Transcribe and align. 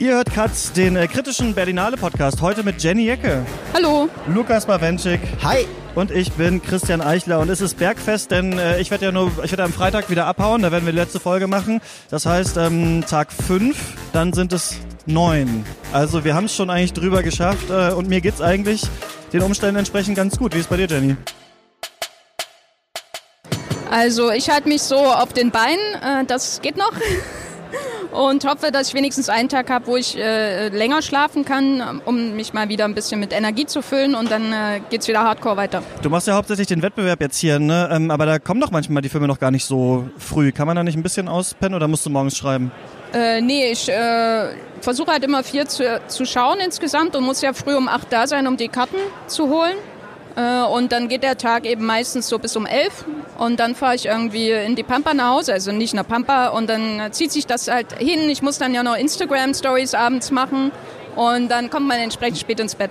Ihr 0.00 0.12
hört 0.14 0.32
Katz, 0.32 0.70
den 0.70 0.94
äh, 0.94 1.08
kritischen 1.08 1.54
Berlinale 1.54 1.96
Podcast, 1.96 2.40
heute 2.40 2.62
mit 2.62 2.80
Jenny 2.80 3.06
Jecke. 3.06 3.44
Hallo. 3.74 4.08
Lukas 4.28 4.64
Bawenschik. 4.64 5.18
Hi. 5.42 5.66
Und 5.96 6.12
ich 6.12 6.30
bin 6.34 6.62
Christian 6.62 7.00
Eichler 7.00 7.40
und 7.40 7.48
es 7.48 7.60
ist 7.60 7.78
Bergfest, 7.78 8.30
denn 8.30 8.56
äh, 8.60 8.80
ich 8.80 8.92
werde 8.92 9.06
ja 9.06 9.10
nur, 9.12 9.32
ich 9.42 9.50
werde 9.50 9.64
am 9.64 9.72
Freitag 9.72 10.08
wieder 10.08 10.26
abhauen, 10.26 10.62
da 10.62 10.70
werden 10.70 10.86
wir 10.86 10.92
die 10.92 10.98
letzte 11.00 11.18
Folge 11.18 11.48
machen. 11.48 11.80
Das 12.10 12.26
heißt, 12.26 12.58
ähm, 12.58 13.04
Tag 13.08 13.32
5, 13.32 13.76
dann 14.12 14.32
sind 14.32 14.52
es 14.52 14.76
neun. 15.06 15.64
Also 15.92 16.24
wir 16.24 16.36
haben 16.36 16.44
es 16.44 16.54
schon 16.54 16.70
eigentlich 16.70 16.92
drüber 16.92 17.24
geschafft 17.24 17.68
äh, 17.68 17.90
und 17.90 18.08
mir 18.08 18.20
geht's 18.20 18.40
eigentlich 18.40 18.82
den 19.32 19.42
Umständen 19.42 19.78
entsprechend 19.78 20.16
ganz 20.16 20.38
gut. 20.38 20.54
Wie 20.54 20.60
ist 20.60 20.70
bei 20.70 20.76
dir, 20.76 20.86
Jenny? 20.86 21.16
Also 23.90 24.30
ich 24.30 24.48
halte 24.48 24.68
mich 24.68 24.82
so 24.82 24.98
auf 24.98 25.32
den 25.32 25.50
Beinen, 25.50 25.94
äh, 26.00 26.24
das 26.24 26.60
geht 26.60 26.76
noch. 26.76 26.92
Und 28.12 28.44
hoffe, 28.46 28.72
dass 28.72 28.88
ich 28.88 28.94
wenigstens 28.94 29.28
einen 29.28 29.48
Tag 29.48 29.70
habe, 29.70 29.86
wo 29.86 29.96
ich 29.96 30.16
äh, 30.16 30.68
länger 30.68 31.02
schlafen 31.02 31.44
kann, 31.44 32.00
um 32.04 32.34
mich 32.34 32.54
mal 32.54 32.68
wieder 32.68 32.84
ein 32.84 32.94
bisschen 32.94 33.20
mit 33.20 33.32
Energie 33.32 33.66
zu 33.66 33.82
füllen 33.82 34.14
und 34.14 34.30
dann 34.30 34.52
äh, 34.52 34.80
geht's 34.88 35.08
wieder 35.08 35.22
hardcore 35.24 35.56
weiter. 35.56 35.82
Du 36.02 36.08
machst 36.08 36.26
ja 36.26 36.34
hauptsächlich 36.34 36.66
den 36.66 36.82
Wettbewerb 36.82 37.20
jetzt 37.20 37.38
hier, 37.38 37.58
ne? 37.58 37.88
Ähm, 37.92 38.10
aber 38.10 38.26
da 38.26 38.38
kommen 38.38 38.60
doch 38.60 38.70
manchmal 38.70 39.02
die 39.02 39.08
Filme 39.08 39.26
noch 39.26 39.38
gar 39.38 39.50
nicht 39.50 39.64
so 39.64 40.08
früh. 40.18 40.52
Kann 40.52 40.66
man 40.66 40.76
da 40.76 40.82
nicht 40.82 40.96
ein 40.96 41.02
bisschen 41.02 41.28
auspennen 41.28 41.74
oder 41.74 41.86
musst 41.88 42.06
du 42.06 42.10
morgens 42.10 42.36
schreiben? 42.36 42.72
Äh, 43.12 43.40
nee, 43.40 43.70
ich 43.70 43.88
äh, 43.88 44.48
versuche 44.80 45.12
halt 45.12 45.24
immer 45.24 45.42
vier 45.42 45.66
zu, 45.66 46.00
zu 46.08 46.24
schauen 46.24 46.58
insgesamt 46.60 47.16
und 47.16 47.24
muss 47.24 47.40
ja 47.40 47.52
früh 47.52 47.74
um 47.74 47.88
acht 47.88 48.12
da 48.12 48.26
sein, 48.26 48.46
um 48.46 48.56
die 48.56 48.68
Karten 48.68 48.96
zu 49.26 49.48
holen. 49.48 49.76
Äh, 50.38 50.62
und 50.62 50.92
dann 50.92 51.08
geht 51.08 51.24
der 51.24 51.36
Tag 51.36 51.66
eben 51.66 51.84
meistens 51.84 52.28
so 52.28 52.38
bis 52.38 52.54
um 52.54 52.64
elf 52.64 53.04
und 53.38 53.58
dann 53.58 53.74
fahre 53.74 53.96
ich 53.96 54.06
irgendwie 54.06 54.52
in 54.52 54.76
die 54.76 54.84
Pampa 54.84 55.12
nach 55.12 55.30
Hause, 55.30 55.52
also 55.52 55.72
nicht 55.72 55.94
nach 55.94 56.06
Pampa 56.06 56.48
und 56.48 56.70
dann 56.70 57.12
zieht 57.12 57.32
sich 57.32 57.46
das 57.46 57.66
halt 57.66 57.98
hin. 57.98 58.30
Ich 58.30 58.40
muss 58.40 58.58
dann 58.58 58.72
ja 58.72 58.84
noch 58.84 58.96
Instagram-Stories 58.96 59.94
abends 59.94 60.30
machen 60.30 60.70
und 61.16 61.48
dann 61.48 61.70
kommt 61.70 61.88
man 61.88 61.98
entsprechend 61.98 62.38
spät 62.38 62.60
ins 62.60 62.76
Bett. 62.76 62.90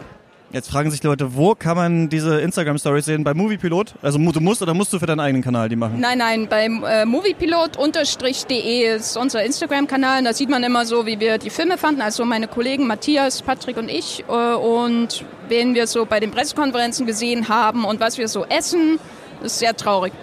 Jetzt 0.53 0.71
fragen 0.71 0.89
sich 0.91 1.03
Leute, 1.03 1.35
wo 1.35 1.55
kann 1.55 1.75
man 1.75 2.07
diese 2.07 2.39
Instagram-Stories 2.39 3.03
sehen? 3.03 3.25
Bei 3.25 3.33
Moviepilot? 3.33 3.95
Also 4.01 4.17
du 4.17 4.39
musst 4.39 4.61
oder 4.61 4.73
musst 4.73 4.93
du 4.93 4.99
für 4.99 5.05
deinen 5.05 5.19
eigenen 5.19 5.43
Kanal 5.43 5.67
die 5.67 5.75
machen? 5.75 5.99
Nein, 5.99 6.19
nein, 6.19 6.47
beim 6.49 6.85
äh, 6.85 7.05
moviepilot-de 7.05 8.95
ist 8.95 9.17
unser 9.17 9.43
Instagram-Kanal. 9.43 10.23
Da 10.23 10.31
sieht 10.33 10.49
man 10.49 10.63
immer 10.63 10.85
so, 10.85 11.05
wie 11.05 11.19
wir 11.19 11.37
die 11.37 11.49
Filme 11.49 11.77
fanden. 11.77 12.01
Also 12.01 12.23
meine 12.23 12.47
Kollegen 12.47 12.87
Matthias, 12.87 13.41
Patrick 13.41 13.75
und 13.75 13.89
ich. 13.89 14.23
Äh, 14.29 14.31
und 14.31 15.25
wen 15.49 15.75
wir 15.75 15.85
so 15.85 16.05
bei 16.05 16.21
den 16.21 16.31
Pressekonferenzen 16.31 17.05
gesehen 17.05 17.49
haben 17.49 17.83
und 17.83 17.99
was 17.99 18.17
wir 18.17 18.29
so 18.29 18.45
essen. 18.45 18.99
Das 19.41 19.51
ist 19.51 19.59
sehr 19.59 19.75
traurig. 19.75 20.13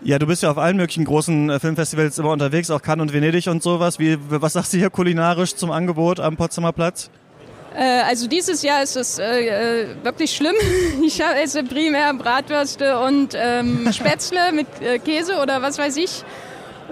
Ja, 0.00 0.18
du 0.18 0.26
bist 0.26 0.42
ja 0.42 0.50
auf 0.50 0.56
allen 0.56 0.78
möglichen 0.78 1.04
großen 1.04 1.50
äh, 1.50 1.60
Filmfestivals 1.60 2.18
immer 2.18 2.30
unterwegs, 2.30 2.70
auch 2.70 2.80
Cannes 2.80 3.02
und 3.02 3.12
Venedig 3.12 3.48
und 3.48 3.62
sowas. 3.62 3.98
Wie, 3.98 4.16
was 4.30 4.54
sagst 4.54 4.72
du 4.72 4.78
hier 4.78 4.88
kulinarisch 4.88 5.56
zum 5.56 5.70
Angebot 5.70 6.20
am 6.20 6.38
Potsdamer 6.38 6.72
Platz? 6.72 7.10
Äh, 7.76 8.02
also 8.08 8.26
dieses 8.26 8.62
Jahr 8.62 8.82
ist 8.82 8.96
es 8.96 9.18
äh, 9.18 9.46
äh 9.46 9.86
wirklich 10.02 10.32
schlimm. 10.34 10.56
Ich 11.04 11.20
esse 11.20 11.64
primär 11.64 12.12
Bratwürste 12.14 12.98
und 13.00 13.34
ähm, 13.34 13.90
Spätzle 13.92 14.52
mit 14.52 14.66
äh, 14.80 14.98
Käse 14.98 15.40
oder 15.40 15.62
was 15.62 15.78
weiß 15.78 15.96
ich. 15.96 16.24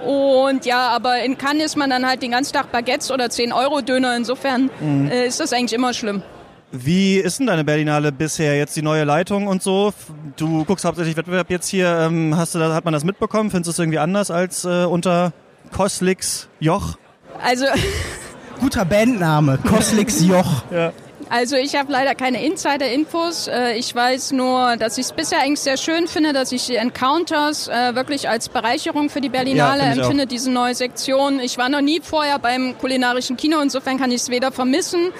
Und 0.05 0.65
ja, 0.65 0.89
aber 0.89 1.23
in 1.23 1.37
Cannes 1.37 1.65
isst 1.65 1.77
man 1.77 1.89
dann 1.89 2.05
halt 2.07 2.21
den 2.21 2.31
ganzen 2.31 2.53
Tag 2.53 2.71
Baguettes 2.71 3.11
oder 3.11 3.25
10-Euro-Döner. 3.25 4.15
Insofern 4.15 4.69
mhm. 4.79 5.09
äh, 5.11 5.27
ist 5.27 5.39
das 5.39 5.53
eigentlich 5.53 5.73
immer 5.73 5.93
schlimm. 5.93 6.23
Wie 6.71 7.17
ist 7.17 7.39
denn 7.39 7.47
deine 7.47 7.63
Berlinale 7.63 8.11
bisher? 8.11 8.55
Jetzt 8.55 8.75
die 8.75 8.83
neue 8.83 9.03
Leitung 9.03 9.47
und 9.47 9.63
so. 9.63 9.91
Du 10.35 10.63
guckst 10.65 10.85
hauptsächlich 10.85 11.17
Wettbewerb 11.17 11.49
jetzt 11.49 11.67
hier. 11.67 11.87
Ähm, 11.87 12.37
hast 12.37 12.53
du, 12.53 12.59
hat 12.59 12.85
man 12.85 12.93
das 12.93 13.03
mitbekommen? 13.03 13.49
Findest 13.49 13.67
du 13.67 13.71
es 13.71 13.79
irgendwie 13.79 13.97
anders 13.97 14.29
als 14.29 14.65
äh, 14.65 14.85
unter 14.85 15.33
Koslix 15.71 16.47
Joch? 16.59 16.95
Also 17.43 17.65
Guter 18.59 18.85
Bandname, 18.85 19.57
Koslix 19.57 20.23
Joch. 20.25 20.63
ja. 20.71 20.91
Also 21.29 21.57
ich 21.57 21.75
habe 21.75 21.91
leider 21.91 22.15
keine 22.15 22.43
Insider-Infos. 22.43 23.47
Äh, 23.47 23.77
ich 23.77 23.93
weiß 23.93 24.31
nur, 24.31 24.77
dass 24.77 24.97
ich 24.97 25.05
es 25.05 25.11
bisher 25.11 25.39
eigentlich 25.41 25.59
sehr 25.59 25.77
schön 25.77 26.07
finde, 26.07 26.33
dass 26.33 26.51
ich 26.51 26.65
die 26.65 26.75
Encounters 26.75 27.67
äh, 27.67 27.93
wirklich 27.93 28.27
als 28.27 28.49
Bereicherung 28.49 29.09
für 29.09 29.21
die 29.21 29.29
Berlinale 29.29 29.83
ja, 29.83 29.91
empfinde, 29.91 30.25
diese 30.25 30.49
neue 30.51 30.73
Sektion. 30.73 31.39
Ich 31.39 31.57
war 31.59 31.69
noch 31.69 31.81
nie 31.81 32.01
vorher 32.01 32.39
beim 32.39 32.75
kulinarischen 32.79 33.37
Kino, 33.37 33.59
insofern 33.61 33.99
kann 33.99 34.09
ich 34.11 34.21
es 34.21 34.29
weder 34.29 34.51
vermissen, 34.51 35.11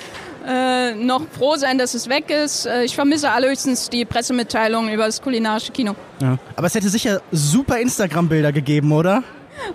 äh, 0.48 0.96
noch 0.96 1.22
froh 1.38 1.58
sein, 1.58 1.78
dass 1.78 1.94
es 1.94 2.10
weg 2.10 2.32
ist. 2.32 2.68
ich 2.84 2.96
vermisse 2.96 3.30
allerhöchstens 3.30 3.90
die 3.90 4.06
Pressemitteilungen 4.06 4.92
über 4.92 5.06
das 5.06 5.22
kulinarische 5.22 5.72
Kino. 5.72 5.96
Ja. 6.22 6.40
Aber 6.56 6.66
es 6.66 6.74
hätte 6.74 6.90
sicher 6.90 7.22
super 7.32 7.80
Instagram-Bilder 7.80 8.52
gegeben, 8.52 8.92
oder? 8.92 9.24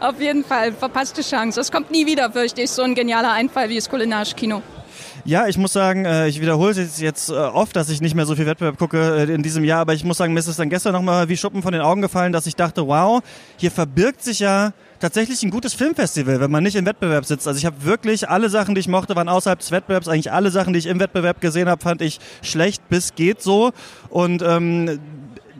Auf 0.00 0.20
jeden 0.20 0.44
Fall, 0.44 0.72
verpasste 0.72 1.22
Chance. 1.22 1.60
Das 1.60 1.70
kommt 1.70 1.90
nie 1.90 2.06
wieder, 2.06 2.30
fürchte 2.30 2.62
ich, 2.62 2.70
so 2.70 2.82
ein 2.82 2.94
genialer 2.94 3.32
Einfall 3.32 3.68
wie 3.68 3.76
das 3.76 3.88
kulinarische 3.88 4.34
Kino. 4.34 4.62
Ja, 5.26 5.46
ich 5.46 5.56
muss 5.56 5.72
sagen, 5.72 6.04
äh, 6.04 6.28
ich 6.28 6.40
wiederhole 6.42 6.72
es 6.72 7.00
jetzt 7.00 7.30
äh, 7.30 7.32
oft, 7.32 7.74
dass 7.76 7.88
ich 7.88 8.02
nicht 8.02 8.14
mehr 8.14 8.26
so 8.26 8.36
viel 8.36 8.44
Wettbewerb 8.44 8.76
gucke 8.76 9.26
äh, 9.26 9.32
in 9.32 9.42
diesem 9.42 9.64
Jahr, 9.64 9.80
aber 9.80 9.94
ich 9.94 10.04
muss 10.04 10.18
sagen, 10.18 10.34
mir 10.34 10.40
ist 10.40 10.48
es 10.48 10.56
dann 10.56 10.68
gestern 10.68 10.92
nochmal 10.92 11.30
wie 11.30 11.36
Schuppen 11.38 11.62
von 11.62 11.72
den 11.72 11.80
Augen 11.80 12.02
gefallen, 12.02 12.32
dass 12.32 12.46
ich 12.46 12.56
dachte, 12.56 12.86
wow, 12.86 13.22
hier 13.56 13.70
verbirgt 13.70 14.22
sich 14.22 14.40
ja 14.40 14.74
tatsächlich 15.00 15.42
ein 15.42 15.50
gutes 15.50 15.72
Filmfestival, 15.72 16.40
wenn 16.40 16.50
man 16.50 16.62
nicht 16.62 16.76
im 16.76 16.84
Wettbewerb 16.84 17.24
sitzt. 17.24 17.48
Also 17.48 17.58
ich 17.58 17.64
habe 17.64 17.84
wirklich 17.84 18.28
alle 18.28 18.50
Sachen, 18.50 18.74
die 18.74 18.80
ich 18.80 18.88
mochte, 18.88 19.16
waren 19.16 19.30
außerhalb 19.30 19.58
des 19.58 19.70
Wettbewerbs. 19.70 20.08
Eigentlich 20.08 20.30
alle 20.30 20.50
Sachen, 20.50 20.74
die 20.74 20.78
ich 20.78 20.86
im 20.86 21.00
Wettbewerb 21.00 21.40
gesehen 21.40 21.68
habe, 21.70 21.82
fand 21.82 22.02
ich 22.02 22.20
schlecht 22.42 22.86
bis 22.90 23.14
geht 23.14 23.42
so. 23.42 23.72
Und 24.10 24.42
ähm, 24.42 25.00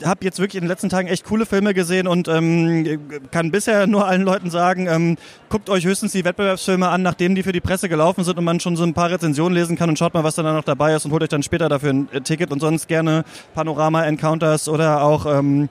habe 0.05 0.25
jetzt 0.25 0.38
wirklich 0.38 0.56
in 0.56 0.65
den 0.65 0.69
letzten 0.69 0.88
Tagen 0.88 1.09
echt 1.09 1.25
coole 1.25 1.47
Filme 1.47 1.75
gesehen 1.75 2.06
und 2.06 2.28
ähm, 2.28 3.00
kann 3.31 3.50
bisher 3.50 3.87
nur 3.87 4.06
allen 4.06 4.22
Leuten 4.22 4.50
sagen, 4.50 4.87
ähm, 4.88 5.16
guckt 5.49 5.71
euch 5.71 5.84
höchstens 5.84 6.12
die 6.12 6.25
Wettbewerbsfilme 6.25 6.88
an, 6.88 7.03
nachdem 7.03 7.34
die 7.34 7.43
für 7.43 7.53
die 7.53 7.60
Presse 7.60 7.88
gelaufen 7.88 8.25
sind 8.25 8.38
und 8.38 8.44
man 8.44 8.60
schon 8.60 8.77
so 8.77 8.84
ein 8.84 8.94
paar 8.94 9.10
Rezensionen 9.10 9.55
lesen 9.55 9.77
kann 9.77 9.88
und 9.88 9.99
schaut 9.99 10.15
mal, 10.15 10.25
was 10.25 10.34
dann 10.34 10.44
da 10.44 10.53
noch 10.53 10.65
dabei 10.65 10.94
ist 10.94 11.05
und 11.05 11.12
holt 11.12 11.22
euch 11.22 11.28
dann 11.28 11.43
später 11.43 11.69
dafür 11.69 11.91
ein 11.91 12.09
Ticket 12.25 12.50
und 12.50 12.60
sonst 12.60 12.88
gerne 12.88 13.25
Panorama 13.55 14.05
Encounters 14.05 14.69
oder 14.69 15.03
auch 15.03 15.27
ähm, 15.27 15.69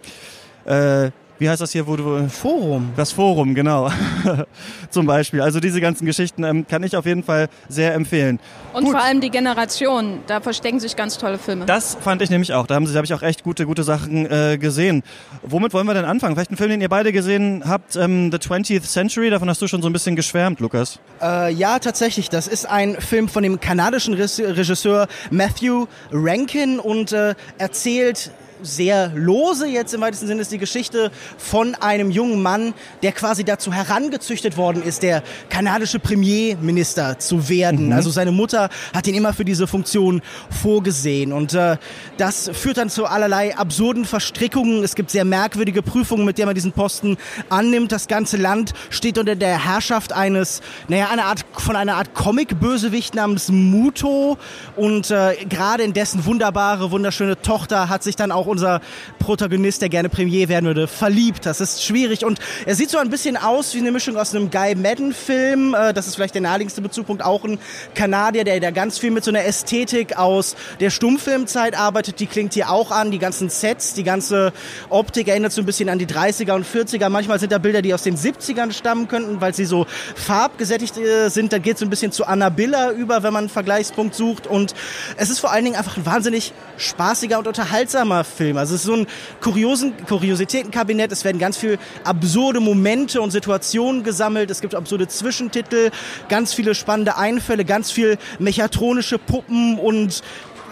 äh, 0.66 1.12
wie 1.44 1.50
heißt 1.50 1.62
das 1.62 1.74
hier, 1.74 1.86
wo 1.88 1.98
du... 1.98 2.30
Forum. 2.30 2.94
Das 2.96 3.12
Forum, 3.12 3.54
genau. 3.54 3.92
Zum 4.90 5.06
Beispiel. 5.06 5.42
Also 5.42 5.59
diese 5.59 5.81
ganzen 5.81 6.06
Geschichten 6.06 6.46
ähm, 6.46 6.66
kann 6.66 6.84
ich 6.84 6.96
auf 6.96 7.06
jeden 7.06 7.22
Fall 7.22 7.50
sehr 7.68 7.94
empfehlen. 7.96 8.40
Und 8.72 8.86
Gut. 8.86 8.94
vor 8.94 9.04
allem 9.04 9.20
die 9.20 9.30
Generation, 9.30 10.20
da 10.26 10.40
verstecken 10.40 10.80
sich 10.80 10.96
ganz 10.96 11.18
tolle 11.18 11.38
Filme. 11.38 11.66
Das 11.66 11.98
fand 12.00 12.22
ich 12.22 12.30
nämlich 12.30 12.54
auch. 12.54 12.66
Da 12.66 12.76
haben 12.76 12.88
sie, 12.88 12.96
habe 12.96 13.04
ich 13.04 13.14
auch 13.14 13.22
echt 13.22 13.44
gute, 13.44 13.66
gute 13.66 13.84
Sachen 13.84 14.26
äh, 14.26 14.58
gesehen. 14.58 15.04
Womit 15.42 15.74
wollen 15.74 15.86
wir 15.86 15.94
denn 15.94 16.06
anfangen? 16.06 16.34
Vielleicht 16.36 16.52
einen 16.52 16.58
Film, 16.58 16.70
den 16.70 16.80
ihr 16.80 16.88
beide 16.88 17.12
gesehen 17.12 17.64
habt, 17.68 17.98
ähm, 17.98 18.31
The 18.31 18.38
20th 18.38 18.84
Century. 18.84 19.30
Davon 19.30 19.50
hast 19.50 19.62
du 19.62 19.68
schon 19.68 19.81
so 19.81 19.90
ein 19.90 19.94
bisschen 19.94 20.16
geschwärmt, 20.16 20.62
Lukas. 20.62 21.02
Äh, 21.22 21.52
ja, 21.54 21.78
tatsächlich. 21.80 22.30
Das 22.30 22.48
ist 22.48 22.66
ein 22.70 22.96
Film 23.02 23.28
von 23.28 23.44
dem 23.44 23.60
kanadischen 23.60 24.14
Regisseur 24.14 25.08
Matthew 25.30 25.88
Rankin 26.10 26.80
und 26.80 27.12
äh, 27.12 27.36
erzählt 27.58 28.31
sehr 28.63 29.12
lose 29.16 29.68
jetzt 29.68 29.94
im 29.94 30.01
weitesten 30.01 30.28
Sinne 30.28 30.41
ist 30.41 30.51
die 30.51 30.57
Geschichte 30.57 31.12
von 31.38 31.75
einem 31.75 32.12
jungen 32.12 32.41
Mann, 32.41 32.74
der 33.01 33.12
quasi 33.12 33.44
dazu 33.44 33.72
herangezüchtet 33.72 34.57
worden 34.57 34.84
ist, 34.84 35.03
der 35.03 35.24
kanadische 35.50 36.00
Premierminister 36.00 37.19
zu 37.19 37.50
werden. 37.50 37.88
Mhm. 37.88 37.94
Also 37.94 38.09
seine 38.09 38.31
Mutter 38.31 38.69
hat 38.94 39.07
ihn 39.07 39.16
immer 39.16 39.34
für 39.34 39.46
diese 39.46 39.68
Funktion 39.68 40.22
vorgesehen 40.50 41.34
und 41.34 41.53
äh, 41.53 41.78
das 42.18 42.50
führt 42.53 42.78
dann 42.78 42.90
zu 42.90 43.06
allerlei 43.06 43.56
absurden 43.56 44.06
Verstrickungen. 44.06 44.84
Es 44.84 44.95
gibt 44.95 45.12
sehr 45.12 45.25
merkwürdige 45.25 45.81
Prüfungen, 45.81 46.25
mit 46.25 46.38
der 46.38 46.45
man 46.45 46.56
diesen 46.56 46.72
Posten 46.72 47.18
annimmt. 47.50 47.91
Das 47.91 48.07
ganze 48.07 48.38
Land 48.38 48.74
steht 48.90 49.18
unter 49.18 49.35
der 49.35 49.66
Herrschaft 49.66 50.13
eines, 50.13 50.62
naja, 50.88 51.09
einer 51.09 51.25
Art, 51.25 51.45
von 51.53 51.75
einer 51.75 51.95
Art 51.95 52.13
Comic-Bösewicht 52.13 53.16
namens 53.16 53.50
Muto 53.50 54.38
und 54.75 55.12
äh, 55.12 55.35
gerade 55.50 55.84
in 55.84 55.94
dessen 55.94 56.25
wunderbare, 56.25 56.91
wunderschöne 56.91 57.41
Tochter 57.41 57.90
hat 57.90 58.03
sich 58.03 58.16
dann 58.16 58.31
auch 58.31 58.47
unser 58.53 58.81
Protagonist, 59.19 59.81
der 59.81 59.89
gerne 59.89 60.10
Premier 60.10 60.48
werden 60.48 60.66
würde, 60.66 60.88
verliebt. 60.88 61.45
Das 61.45 61.60
ist 61.60 61.83
schwierig 61.83 62.24
und 62.24 62.39
er 62.66 62.75
sieht 62.75 62.89
so 62.89 62.98
ein 63.00 63.10
bisschen 63.10 63.36
aus 63.36 63.74
wie 63.74 63.80
eine 63.80 63.92
Mischung 63.92 64.16
aus 64.16 64.33
einem 64.33 64.50
Guy 64.50 64.75
Madden-Film. 64.75 65.74
Äh, 65.74 65.94
das 65.94 66.07
ist 66.07 66.16
vielleicht 66.16 66.36
der 66.36 66.42
naheliegendste 66.42 66.81
Bezugpunkt. 66.81 67.24
Auch 67.24 67.44
ein 67.44 67.60
Kanadier, 67.95 68.44
der 68.44 68.60
da 68.60 68.72
ganz 68.72 69.00
viel 69.00 69.12
mit 69.12 69.24
so 69.24 69.31
einer 69.31 69.44
Ästhetik 69.44 70.18
aus 70.18 70.56
der 70.80 70.92
Stummfilmzeit 70.92 71.78
arbeitet. 71.78 72.19
Die 72.19 72.28
klingt 72.28 72.54
hier 72.54 72.69
auch 72.69 72.92
an. 72.92 73.12
Die 73.12 73.19
ganzen 73.19 73.50
Sets, 73.50 73.94
die 73.94 74.04
ganze 74.04 74.54
Optik 74.89 75.28
erinnert 75.28 75.51
so 75.51 75.62
ein 75.62 75.66
bisschen 75.66 75.89
an 75.89 75.98
die 75.98 76.06
30er 76.06 76.54
und 76.54 76.66
40er. 76.66 77.10
Manchmal 77.10 77.39
sind 77.39 77.51
da 77.51 77.57
Bilder, 77.57 77.81
die 77.81 77.94
aus 77.94 78.04
den 78.04 78.16
70ern 78.16 78.72
stammen 78.72 79.07
könnten, 79.07 79.42
weil 79.42 79.54
sie 79.54 79.66
so 79.66 79.88
farbgesättigt 80.16 80.98
äh, 80.98 81.30
sind. 81.30 81.51
Da 81.51 81.57
geht 81.57 81.74
es 81.74 81.80
so 81.80 81.86
ein 81.86 81.89
bisschen 81.89 82.12
zu 82.12 82.25
Annabella 82.25 82.92
über, 82.92 83.24
wenn 83.24 83.33
man 83.33 83.45
einen 83.45 83.50
Vergleichspunkt 83.50 84.16
sucht. 84.16 84.45
Und 84.45 84.75
es 85.18 85.30
ist 85.30 85.39
vor 85.39 85.51
allen 85.51 85.66
Dingen 85.66 85.75
einfach 85.75 85.98
ein 85.98 86.06
wahnsinnig 86.06 86.54
spaßiger 86.78 87.39
und 87.39 87.48
unterhaltsamer 87.48 88.24
Film. 88.33 88.57
Also 88.57 88.75
es 88.75 88.81
ist 88.81 88.88
so 88.88 88.95
ein 88.95 89.07
kuriosen, 89.41 89.94
Kuriositätenkabinett. 90.07 91.12
Es 91.12 91.24
werden 91.24 91.39
ganz 91.39 91.57
viele 91.57 91.77
absurde 92.03 92.59
Momente 92.59 93.21
und 93.21 93.31
Situationen 93.31 94.03
gesammelt. 94.03 94.51
Es 94.51 94.62
gibt 94.62 94.75
absurde 94.75 95.07
Zwischentitel, 95.07 95.91
ganz 96.30 96.53
viele 96.53 96.75
spannende 96.75 97.18
Einfälle, 97.18 97.65
ganz 97.65 97.91
viel 97.91 98.18
mechatronische 98.39 99.18
Puppen 99.18 99.80
und 99.80 100.21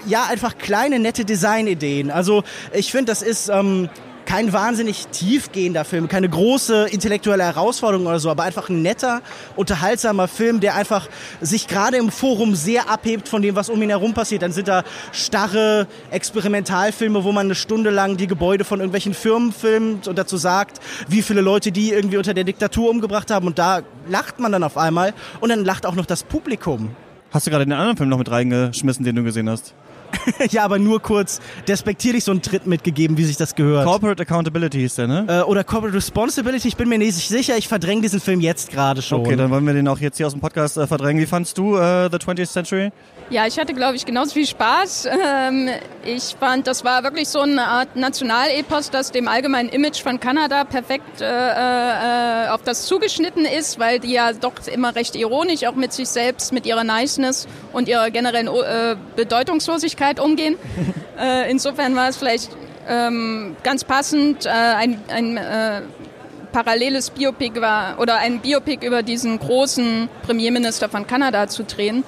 ja, 0.07 0.25
einfach 0.25 0.57
kleine, 0.57 0.99
nette 0.99 1.25
Designideen. 1.25 2.09
Also 2.11 2.43
ich 2.73 2.91
finde, 2.91 3.11
das 3.11 3.21
ist 3.21 3.49
ähm, 3.49 3.89
kein 4.25 4.53
wahnsinnig 4.53 5.07
tiefgehender 5.07 5.85
Film, 5.85 6.07
keine 6.07 6.29
große 6.29 6.87
intellektuelle 6.89 7.43
Herausforderung 7.43 8.07
oder 8.07 8.19
so, 8.19 8.29
aber 8.29 8.43
einfach 8.43 8.69
ein 8.69 8.81
netter, 8.81 9.21
unterhaltsamer 9.55 10.27
Film, 10.27 10.59
der 10.59 10.75
einfach 10.75 11.07
sich 11.41 11.67
gerade 11.67 11.97
im 11.97 12.11
Forum 12.11 12.55
sehr 12.55 12.89
abhebt 12.89 13.27
von 13.27 13.41
dem, 13.41 13.55
was 13.55 13.69
um 13.69 13.81
ihn 13.81 13.89
herum 13.89 14.13
passiert. 14.13 14.41
Dann 14.41 14.51
sind 14.51 14.67
da 14.67 14.83
starre 15.11 15.87
Experimentalfilme, 16.11 17.23
wo 17.23 17.31
man 17.31 17.47
eine 17.47 17.55
Stunde 17.55 17.89
lang 17.89 18.17
die 18.17 18.27
Gebäude 18.27 18.63
von 18.63 18.79
irgendwelchen 18.79 19.13
Firmen 19.13 19.51
filmt 19.51 20.07
und 20.07 20.17
dazu 20.17 20.37
sagt, 20.37 20.79
wie 21.07 21.21
viele 21.21 21.41
Leute 21.41 21.71
die 21.71 21.91
irgendwie 21.91 22.17
unter 22.17 22.33
der 22.33 22.43
Diktatur 22.43 22.89
umgebracht 22.89 23.31
haben. 23.31 23.47
Und 23.47 23.59
da 23.59 23.81
lacht 24.07 24.39
man 24.39 24.51
dann 24.51 24.63
auf 24.63 24.77
einmal 24.77 25.13
und 25.39 25.49
dann 25.49 25.65
lacht 25.65 25.85
auch 25.85 25.95
noch 25.95 26.05
das 26.05 26.23
Publikum. 26.23 26.95
Hast 27.31 27.47
du 27.47 27.51
gerade 27.51 27.65
den 27.65 27.73
anderen 27.73 27.97
Film 27.97 28.09
noch 28.09 28.17
mit 28.17 28.29
reingeschmissen, 28.29 29.05
den 29.05 29.15
du 29.15 29.23
gesehen 29.23 29.49
hast? 29.49 29.73
ja, 30.49 30.63
aber 30.63 30.79
nur 30.79 31.01
kurz 31.01 31.39
despektierlich 31.67 32.23
so 32.23 32.31
einen 32.31 32.41
Tritt 32.41 32.67
mitgegeben, 32.67 33.17
wie 33.17 33.23
sich 33.23 33.37
das 33.37 33.55
gehört. 33.55 33.85
Corporate 33.85 34.21
Accountability 34.21 34.79
hieß 34.79 34.95
der, 34.95 35.07
ne? 35.07 35.25
Äh, 35.27 35.41
oder 35.43 35.63
Corporate 35.63 35.95
Responsibility, 35.95 36.67
ich 36.67 36.77
bin 36.77 36.89
mir 36.89 36.97
nicht 36.97 37.15
sicher, 37.15 37.57
ich 37.57 37.67
verdränge 37.67 38.01
diesen 38.01 38.19
Film 38.19 38.39
jetzt 38.41 38.71
gerade 38.71 39.01
schon. 39.01 39.21
Okay, 39.21 39.35
dann 39.35 39.49
wollen 39.49 39.65
wir 39.65 39.73
den 39.73 39.87
auch 39.87 39.99
jetzt 39.99 40.17
hier 40.17 40.27
aus 40.27 40.33
dem 40.33 40.41
Podcast 40.41 40.77
äh, 40.77 40.87
verdrängen. 40.87 41.21
Wie 41.21 41.27
fandst 41.27 41.57
du 41.57 41.77
äh, 41.77 42.09
The 42.11 42.17
20th 42.17 42.51
Century? 42.51 42.91
Ja, 43.29 43.47
ich 43.47 43.57
hatte, 43.57 43.73
glaube 43.73 43.95
ich, 43.95 44.05
genauso 44.05 44.33
viel 44.33 44.45
Spaß. 44.45 45.07
Ähm, 45.07 45.69
ich 46.03 46.35
fand, 46.37 46.67
das 46.67 46.83
war 46.83 47.03
wirklich 47.03 47.29
so 47.29 47.39
eine 47.39 47.65
Art 47.65 47.95
Nationalepos, 47.95 48.89
das 48.89 49.11
dem 49.11 49.29
allgemeinen 49.29 49.69
Image 49.69 50.01
von 50.01 50.19
Kanada 50.19 50.65
perfekt 50.65 51.21
äh, 51.21 51.25
äh, 51.25 52.49
auf 52.49 52.61
das 52.63 52.85
zugeschnitten 52.87 53.45
ist, 53.45 53.79
weil 53.79 53.99
die 53.99 54.11
ja 54.11 54.33
doch 54.33 54.53
immer 54.67 54.95
recht 54.95 55.15
ironisch 55.15 55.63
auch 55.65 55.75
mit 55.75 55.93
sich 55.93 56.09
selbst, 56.09 56.51
mit 56.51 56.65
ihrer 56.65 56.83
Niceness 56.83 57.47
und 57.71 57.87
ihrer 57.87 58.11
generellen 58.11 58.47
äh, 58.47 58.97
Bedeutungslosigkeit 60.01 60.19
umgehen. 60.19 60.55
Äh, 61.19 61.51
insofern 61.51 61.95
war 61.95 62.09
es 62.09 62.17
vielleicht 62.17 62.49
ähm, 62.89 63.55
ganz 63.61 63.83
passend, 63.83 64.47
äh, 64.47 64.49
ein, 64.49 64.99
ein 65.07 65.37
äh, 65.37 65.81
paralleles 66.51 67.11
Biopic 67.11 67.61
war 67.61 67.99
oder 67.99 68.17
ein 68.17 68.39
Biopic 68.39 68.83
über 68.83 69.03
diesen 69.03 69.37
großen 69.37 70.09
Premierminister 70.23 70.89
von 70.89 71.05
Kanada 71.05 71.47
zu 71.47 71.63
drehen. 71.63 72.03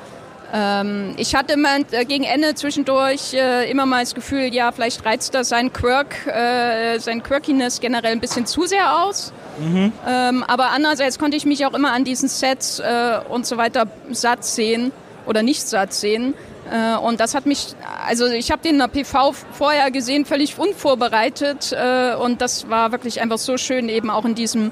Ähm, 0.52 1.14
ich 1.18 1.36
hatte 1.36 1.54
immer 1.54 1.78
äh, 1.92 2.06
gegen 2.06 2.24
Ende 2.24 2.56
zwischendurch 2.56 3.36
äh, 3.36 3.70
immer 3.70 3.86
mal 3.86 4.00
das 4.00 4.16
Gefühl, 4.16 4.52
ja, 4.52 4.72
vielleicht 4.72 5.06
reizt 5.06 5.36
das 5.36 5.50
sein 5.50 5.72
Quirk, 5.72 6.26
äh, 6.26 6.98
sein 6.98 7.22
Quirkiness 7.22 7.80
generell 7.80 8.14
ein 8.14 8.20
bisschen 8.20 8.48
zu 8.48 8.66
sehr 8.66 9.04
aus. 9.04 9.32
Mhm. 9.60 9.92
Ähm, 10.08 10.44
aber 10.48 10.72
andererseits 10.72 11.20
konnte 11.20 11.38
ich 11.38 11.46
mich 11.46 11.68
auch 11.68 11.76
immer 11.76 11.92
an 11.92 12.04
diesen 12.04 12.30
Sets 12.30 12.82
und 13.30 13.46
so 13.46 13.58
weiter 13.58 13.86
satt 14.10 14.44
sehen 14.44 14.92
oder 15.28 15.44
nicht 15.44 15.68
satt 15.68 15.94
sehen. 15.94 16.34
Äh, 16.72 16.98
und 16.98 17.20
das 17.20 17.36
hat 17.36 17.46
mich, 17.46 17.76
also 18.06 18.28
ich 18.28 18.52
habe 18.52 18.62
den 18.62 18.74
in 18.74 18.80
der 18.80 18.88
PV 18.88 19.34
vorher 19.52 19.92
gesehen, 19.92 20.26
völlig 20.26 20.58
unvorbereitet. 20.58 21.72
Äh, 21.72 22.16
und 22.16 22.42
das 22.42 22.70
war 22.70 22.92
wirklich 22.92 23.22
einfach 23.22 23.38
so 23.38 23.58
schön, 23.58 23.90
eben 23.90 24.10
auch 24.10 24.26
in 24.26 24.36
diesem 24.36 24.72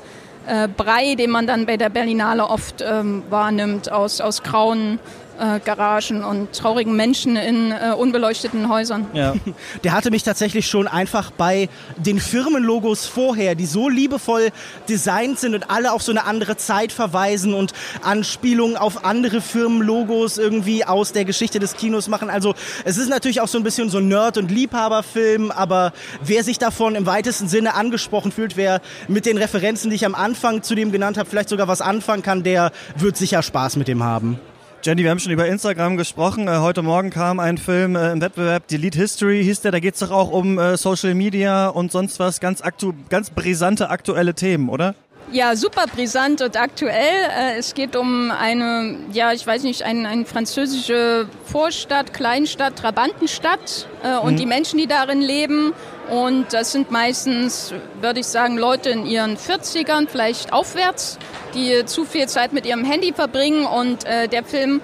Brei, 0.75 1.13
den 1.13 1.29
man 1.29 1.45
dann 1.45 1.67
bei 1.67 1.77
der 1.77 1.89
Berlinale 1.89 2.47
oft 2.47 2.81
ähm, 2.81 3.21
wahrnimmt, 3.29 3.91
aus, 3.91 4.21
aus 4.21 4.41
grauen 4.41 4.97
äh, 5.41 5.59
Garagen 5.63 6.23
und 6.23 6.53
traurigen 6.53 6.95
Menschen 6.95 7.35
in 7.35 7.71
äh, 7.71 7.93
unbeleuchteten 7.97 8.69
Häusern. 8.69 9.07
Ja. 9.13 9.33
Der 9.83 9.93
hatte 9.93 10.11
mich 10.11 10.23
tatsächlich 10.23 10.67
schon 10.67 10.87
einfach 10.87 11.31
bei 11.31 11.69
den 11.97 12.19
Firmenlogos 12.19 13.07
vorher, 13.07 13.55
die 13.55 13.65
so 13.65 13.89
liebevoll 13.89 14.49
designt 14.87 15.39
sind 15.39 15.55
und 15.55 15.69
alle 15.69 15.91
auf 15.93 16.03
so 16.03 16.11
eine 16.11 16.25
andere 16.25 16.57
Zeit 16.57 16.91
verweisen 16.91 17.53
und 17.53 17.73
Anspielungen 18.03 18.77
auf 18.77 19.03
andere 19.03 19.41
Firmenlogos 19.41 20.37
irgendwie 20.37 20.85
aus 20.85 21.11
der 21.11 21.25
Geschichte 21.25 21.59
des 21.59 21.75
Kinos 21.75 22.07
machen. 22.07 22.29
Also 22.29 22.53
es 22.85 22.97
ist 22.97 23.09
natürlich 23.09 23.41
auch 23.41 23.47
so 23.47 23.57
ein 23.57 23.63
bisschen 23.63 23.89
so 23.89 23.97
ein 23.97 24.07
Nerd- 24.07 24.37
und 24.37 24.51
Liebhaberfilm, 24.51 25.51
aber 25.51 25.93
wer 26.23 26.43
sich 26.43 26.59
davon 26.59 26.95
im 26.95 27.05
weitesten 27.05 27.47
Sinne 27.47 27.73
angesprochen 27.73 28.31
fühlt, 28.31 28.57
wer 28.57 28.81
mit 29.07 29.25
den 29.25 29.37
Referenzen, 29.37 29.89
die 29.89 29.95
ich 29.95 30.05
am 30.05 30.15
Anfang 30.15 30.61
zu 30.61 30.75
dem 30.75 30.91
genannt 30.91 31.17
habe, 31.17 31.29
vielleicht 31.29 31.49
sogar 31.49 31.67
was 31.67 31.81
anfangen 31.81 32.21
kann, 32.21 32.43
der 32.43 32.71
wird 32.95 33.17
sicher 33.17 33.41
Spaß 33.41 33.75
mit 33.77 33.87
dem 33.87 34.03
haben. 34.03 34.39
Jenny, 34.83 35.03
wir 35.03 35.11
haben 35.11 35.19
schon 35.19 35.31
über 35.31 35.45
Instagram 35.45 35.95
gesprochen. 35.95 36.47
Äh, 36.47 36.57
heute 36.57 36.81
Morgen 36.81 37.11
kam 37.11 37.39
ein 37.39 37.59
Film 37.59 37.95
äh, 37.95 38.13
im 38.13 38.21
Wettbewerb, 38.21 38.67
Delete 38.67 38.97
History 38.97 39.43
hieß 39.43 39.61
der. 39.61 39.71
Da 39.71 39.79
geht 39.79 39.93
es 39.93 39.99
doch 39.99 40.09
auch 40.09 40.31
um 40.31 40.57
äh, 40.57 40.75
Social 40.75 41.13
Media 41.13 41.67
und 41.67 41.91
sonst 41.91 42.19
was. 42.19 42.39
Ganz, 42.39 42.63
aktu 42.63 42.93
ganz 43.09 43.29
brisante 43.29 43.91
aktuelle 43.91 44.33
Themen, 44.33 44.69
oder? 44.69 44.95
Ja, 45.31 45.55
super 45.55 45.85
brisant 45.85 46.41
und 46.41 46.57
aktuell. 46.59 47.29
Es 47.57 47.75
geht 47.75 47.95
um 47.95 48.31
eine, 48.31 48.97
ja, 49.13 49.31
ich 49.33 49.45
weiß 49.45 49.63
nicht, 49.63 49.83
eine, 49.83 50.09
eine 50.09 50.25
französische 50.25 51.27
Vorstadt, 51.45 52.11
Kleinstadt, 52.11 52.75
Trabantenstadt 52.77 53.87
und 54.23 54.33
mhm. 54.33 54.37
die 54.37 54.45
Menschen, 54.45 54.79
die 54.79 54.87
darin 54.87 55.21
leben. 55.21 55.73
Und 56.09 56.51
das 56.51 56.73
sind 56.73 56.91
meistens, 56.91 57.73
würde 58.01 58.19
ich 58.19 58.25
sagen, 58.25 58.57
Leute 58.57 58.89
in 58.89 59.05
ihren 59.05 59.37
40ern, 59.37 60.09
vielleicht 60.09 60.51
aufwärts, 60.51 61.17
die 61.53 61.85
zu 61.85 62.05
viel 62.05 62.27
Zeit 62.27 62.53
mit 62.53 62.65
ihrem 62.65 62.83
Handy 62.83 63.13
verbringen. 63.13 63.65
Und 63.65 64.05
äh, 64.05 64.27
der 64.27 64.43
Film 64.43 64.81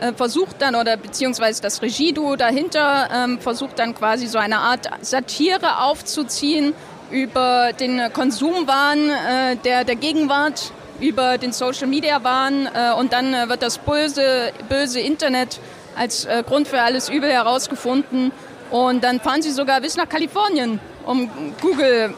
äh, 0.00 0.12
versucht 0.12 0.60
dann, 0.60 0.74
oder 0.74 0.96
beziehungsweise 0.96 1.62
das 1.62 1.82
Regieduo 1.82 2.36
dahinter, 2.36 3.08
ähm, 3.14 3.38
versucht 3.40 3.78
dann 3.78 3.94
quasi 3.94 4.26
so 4.26 4.38
eine 4.38 4.58
Art 4.58 4.88
Satire 5.00 5.82
aufzuziehen 5.82 6.74
über 7.10 7.72
den 7.72 8.12
Konsumwahn 8.12 9.10
äh, 9.10 9.56
der, 9.56 9.84
der 9.84 9.96
Gegenwart, 9.96 10.72
über 11.00 11.38
den 11.38 11.52
Social-Media-Wahn 11.52 12.66
äh, 12.66 12.92
und 12.98 13.12
dann 13.12 13.34
äh, 13.34 13.48
wird 13.48 13.62
das 13.62 13.78
böse, 13.78 14.52
böse 14.68 15.00
Internet 15.00 15.60
als 15.96 16.24
äh, 16.24 16.42
Grund 16.46 16.68
für 16.68 16.80
alles 16.80 17.08
Übel 17.08 17.30
herausgefunden 17.30 18.32
und 18.70 19.04
dann 19.04 19.20
fahren 19.20 19.42
sie 19.42 19.50
sogar 19.50 19.80
bis 19.80 19.96
nach 19.96 20.08
Kalifornien, 20.08 20.80
um 21.04 21.30
Google 21.60 22.14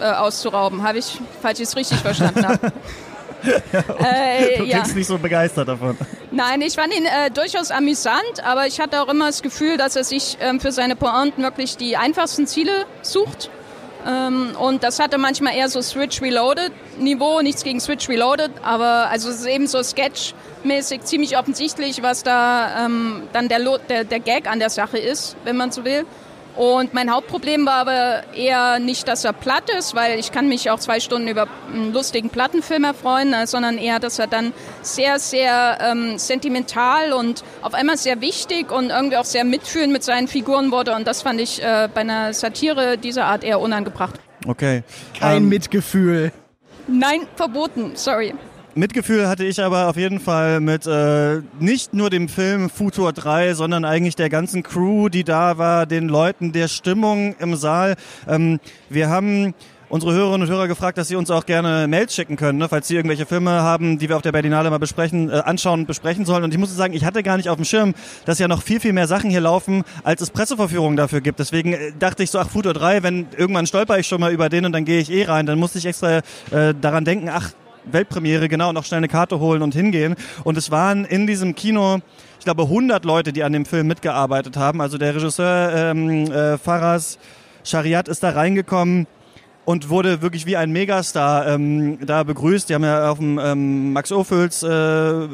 auszurauben. 0.00 0.82
Habe 0.82 0.98
ich 0.98 1.20
es 1.60 1.76
richtig 1.76 1.98
verstanden 2.00 2.48
habe. 2.48 2.72
äh, 3.46 4.58
du 4.58 4.64
klingst 4.64 4.90
ja. 4.90 4.94
nicht 4.94 5.06
so 5.06 5.18
begeistert 5.18 5.68
davon. 5.68 5.96
Nein, 6.30 6.60
ich 6.62 6.74
fand 6.74 6.94
ihn 6.94 7.04
äh, 7.04 7.30
durchaus 7.30 7.70
amüsant, 7.70 8.44
aber 8.44 8.66
ich 8.66 8.80
hatte 8.80 9.02
auch 9.02 9.08
immer 9.08 9.26
das 9.26 9.42
Gefühl, 9.42 9.76
dass 9.76 9.96
er 9.96 10.04
sich 10.04 10.36
ähm, 10.40 10.60
für 10.60 10.72
seine 10.72 10.96
Pointen 10.96 11.42
wirklich 11.42 11.76
die 11.76 11.96
einfachsten 11.96 12.46
Ziele 12.46 12.86
sucht. 13.02 13.50
Ähm, 14.06 14.54
und 14.58 14.82
das 14.82 14.98
hatte 14.98 15.18
manchmal 15.18 15.54
eher 15.54 15.68
so 15.68 15.80
Switch 15.80 16.20
Reloaded 16.20 16.72
Niveau, 16.98 17.40
nichts 17.40 17.64
gegen 17.64 17.80
Switch 17.80 18.08
Reloaded, 18.08 18.50
aber 18.62 19.08
also 19.10 19.30
es 19.30 19.40
ist 19.40 19.46
eben 19.46 19.66
so 19.66 19.82
Sketch-mäßig 19.82 21.02
ziemlich 21.02 21.38
offensichtlich, 21.38 22.02
was 22.02 22.22
da 22.22 22.84
ähm, 22.84 23.28
dann 23.32 23.48
der, 23.48 23.60
der, 23.88 24.04
der 24.04 24.20
Gag 24.20 24.50
an 24.50 24.58
der 24.58 24.70
Sache 24.70 24.98
ist, 24.98 25.36
wenn 25.44 25.56
man 25.56 25.72
so 25.72 25.84
will. 25.84 26.04
Und 26.56 26.94
mein 26.94 27.10
Hauptproblem 27.10 27.66
war 27.66 27.74
aber 27.74 28.22
eher 28.34 28.78
nicht, 28.78 29.08
dass 29.08 29.24
er 29.24 29.32
platt 29.32 29.70
ist, 29.76 29.96
weil 29.96 30.18
ich 30.20 30.30
kann 30.30 30.48
mich 30.48 30.70
auch 30.70 30.78
zwei 30.78 31.00
Stunden 31.00 31.26
über 31.26 31.48
einen 31.72 31.92
lustigen 31.92 32.30
Plattenfilm 32.30 32.84
erfreuen, 32.84 33.32
äh, 33.32 33.46
sondern 33.46 33.76
eher, 33.76 33.98
dass 33.98 34.18
er 34.18 34.28
dann 34.28 34.52
sehr, 34.82 35.18
sehr 35.18 35.78
ähm, 35.80 36.16
sentimental 36.18 37.12
und 37.12 37.42
auf 37.62 37.74
einmal 37.74 37.96
sehr 37.96 38.20
wichtig 38.20 38.70
und 38.70 38.90
irgendwie 38.90 39.16
auch 39.16 39.24
sehr 39.24 39.44
mitfühlend 39.44 39.92
mit 39.92 40.04
seinen 40.04 40.28
Figuren 40.28 40.70
wurde. 40.70 40.94
Und 40.94 41.08
das 41.08 41.22
fand 41.22 41.40
ich 41.40 41.60
äh, 41.60 41.88
bei 41.92 42.02
einer 42.02 42.32
Satire 42.32 42.98
dieser 42.98 43.24
Art 43.26 43.42
eher 43.42 43.58
unangebracht. 43.58 44.14
Okay. 44.46 44.84
Kein 45.18 45.38
ähm, 45.38 45.48
Mitgefühl. 45.48 46.32
Nein, 46.86 47.26
verboten, 47.34 47.92
sorry. 47.94 48.34
Mitgefühl 48.76 49.28
hatte 49.28 49.44
ich 49.44 49.62
aber 49.62 49.88
auf 49.88 49.96
jeden 49.96 50.18
Fall 50.18 50.58
mit 50.58 50.84
äh, 50.86 51.42
nicht 51.60 51.94
nur 51.94 52.10
dem 52.10 52.28
Film 52.28 52.68
Futur 52.68 53.12
3, 53.12 53.54
sondern 53.54 53.84
eigentlich 53.84 54.16
der 54.16 54.28
ganzen 54.28 54.64
Crew, 54.64 55.08
die 55.08 55.22
da 55.22 55.58
war, 55.58 55.86
den 55.86 56.08
Leuten, 56.08 56.50
der 56.50 56.66
Stimmung 56.66 57.36
im 57.38 57.54
Saal. 57.54 57.94
Ähm, 58.26 58.58
wir 58.90 59.08
haben 59.08 59.54
unsere 59.88 60.12
Hörerinnen 60.12 60.48
und 60.48 60.52
Hörer 60.52 60.66
gefragt, 60.66 60.98
dass 60.98 61.06
sie 61.06 61.14
uns 61.14 61.30
auch 61.30 61.46
gerne 61.46 61.86
Mails 61.86 62.16
schicken 62.16 62.34
können, 62.34 62.58
ne, 62.58 62.68
falls 62.68 62.88
sie 62.88 62.96
irgendwelche 62.96 63.26
Filme 63.26 63.62
haben, 63.62 63.98
die 63.98 64.08
wir 64.08 64.16
auf 64.16 64.22
der 64.22 64.32
Berlinale 64.32 64.68
mal 64.70 64.78
besprechen, 64.78 65.30
äh, 65.30 65.34
anschauen 65.34 65.80
und 65.80 65.86
besprechen 65.86 66.24
sollen. 66.24 66.42
Und 66.42 66.52
ich 66.52 66.58
muss 66.58 66.74
sagen, 66.74 66.94
ich 66.94 67.04
hatte 67.04 67.22
gar 67.22 67.36
nicht 67.36 67.48
auf 67.48 67.56
dem 67.56 67.64
Schirm, 67.64 67.94
dass 68.24 68.40
ja 68.40 68.48
noch 68.48 68.62
viel, 68.62 68.80
viel 68.80 68.92
mehr 68.92 69.06
Sachen 69.06 69.30
hier 69.30 69.40
laufen, 69.40 69.84
als 70.02 70.20
es 70.20 70.30
Presseverführungen 70.30 70.96
dafür 70.96 71.20
gibt. 71.20 71.38
Deswegen 71.38 71.74
äh, 71.74 71.92
dachte 71.96 72.24
ich 72.24 72.32
so, 72.32 72.40
ach, 72.40 72.50
Futur 72.50 72.74
3, 72.74 73.04
wenn 73.04 73.26
irgendwann 73.36 73.68
stolper 73.68 74.00
ich 74.00 74.08
schon 74.08 74.20
mal 74.20 74.32
über 74.32 74.48
den 74.48 74.66
und 74.66 74.72
dann 74.72 74.84
gehe 74.84 74.98
ich 74.98 75.12
eh 75.12 75.26
rein, 75.26 75.46
dann 75.46 75.60
musste 75.60 75.78
ich 75.78 75.86
extra 75.86 76.22
äh, 76.50 76.74
daran 76.80 77.04
denken, 77.04 77.28
ach, 77.28 77.52
Weltpremiere, 77.90 78.48
genau, 78.48 78.72
noch 78.72 78.84
schnell 78.84 78.98
eine 78.98 79.08
Karte 79.08 79.38
holen 79.40 79.62
und 79.62 79.74
hingehen. 79.74 80.16
Und 80.44 80.56
es 80.56 80.70
waren 80.70 81.04
in 81.04 81.26
diesem 81.26 81.54
Kino, 81.54 82.00
ich 82.38 82.44
glaube, 82.44 82.62
100 82.64 83.04
Leute, 83.04 83.32
die 83.32 83.42
an 83.42 83.52
dem 83.52 83.66
Film 83.66 83.86
mitgearbeitet 83.86 84.56
haben. 84.56 84.80
Also 84.80 84.98
der 84.98 85.14
Regisseur 85.14 85.72
ähm, 85.74 86.30
äh, 86.30 86.58
Faras 86.58 87.18
Shariat 87.64 88.08
ist 88.08 88.22
da 88.22 88.30
reingekommen 88.30 89.06
und 89.64 89.88
wurde 89.88 90.22
wirklich 90.22 90.46
wie 90.46 90.56
ein 90.56 90.70
Megastar 90.70 91.46
ähm, 91.48 91.98
da 92.04 92.22
begrüßt. 92.22 92.68
Die 92.68 92.74
haben 92.74 92.84
ja 92.84 93.10
auf 93.10 93.18
dem 93.18 93.38
ähm, 93.38 93.92
Max 93.92 94.12
Ophüls 94.12 94.62
äh, 94.62 95.28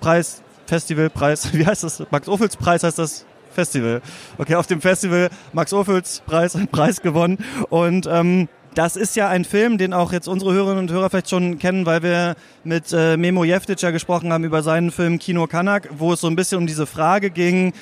Preis, 0.00 0.42
Festivalpreis, 0.66 1.52
wie 1.52 1.66
heißt 1.66 1.84
das? 1.84 2.02
Max 2.10 2.28
Ophüls 2.28 2.56
Preis 2.56 2.82
heißt 2.82 2.98
das 2.98 3.26
Festival. 3.50 4.02
Okay, 4.38 4.56
auf 4.56 4.66
dem 4.66 4.80
Festival 4.80 5.30
Max 5.52 5.72
Ophüls 5.72 6.22
Preis, 6.26 6.58
Preis 6.72 7.00
gewonnen 7.00 7.38
und 7.70 8.08
ähm, 8.10 8.48
das 8.74 8.96
ist 8.96 9.16
ja 9.16 9.28
ein 9.28 9.44
Film, 9.44 9.78
den 9.78 9.92
auch 9.92 10.12
jetzt 10.12 10.28
unsere 10.28 10.52
Hörerinnen 10.52 10.80
und 10.80 10.90
Hörer 10.90 11.10
vielleicht 11.10 11.30
schon 11.30 11.58
kennen, 11.58 11.86
weil 11.86 12.02
wir 12.02 12.34
mit 12.64 12.92
äh, 12.92 13.16
Memo 13.16 13.44
Jeftic 13.44 13.80
ja 13.80 13.90
gesprochen 13.90 14.32
haben 14.32 14.44
über 14.44 14.62
seinen 14.62 14.90
Film 14.90 15.18
Kino 15.18 15.46
Kanak, 15.46 15.88
wo 15.96 16.12
es 16.12 16.20
so 16.20 16.26
ein 16.26 16.36
bisschen 16.36 16.58
um 16.58 16.66
diese 16.66 16.86
Frage 16.86 17.30
ging, 17.30 17.72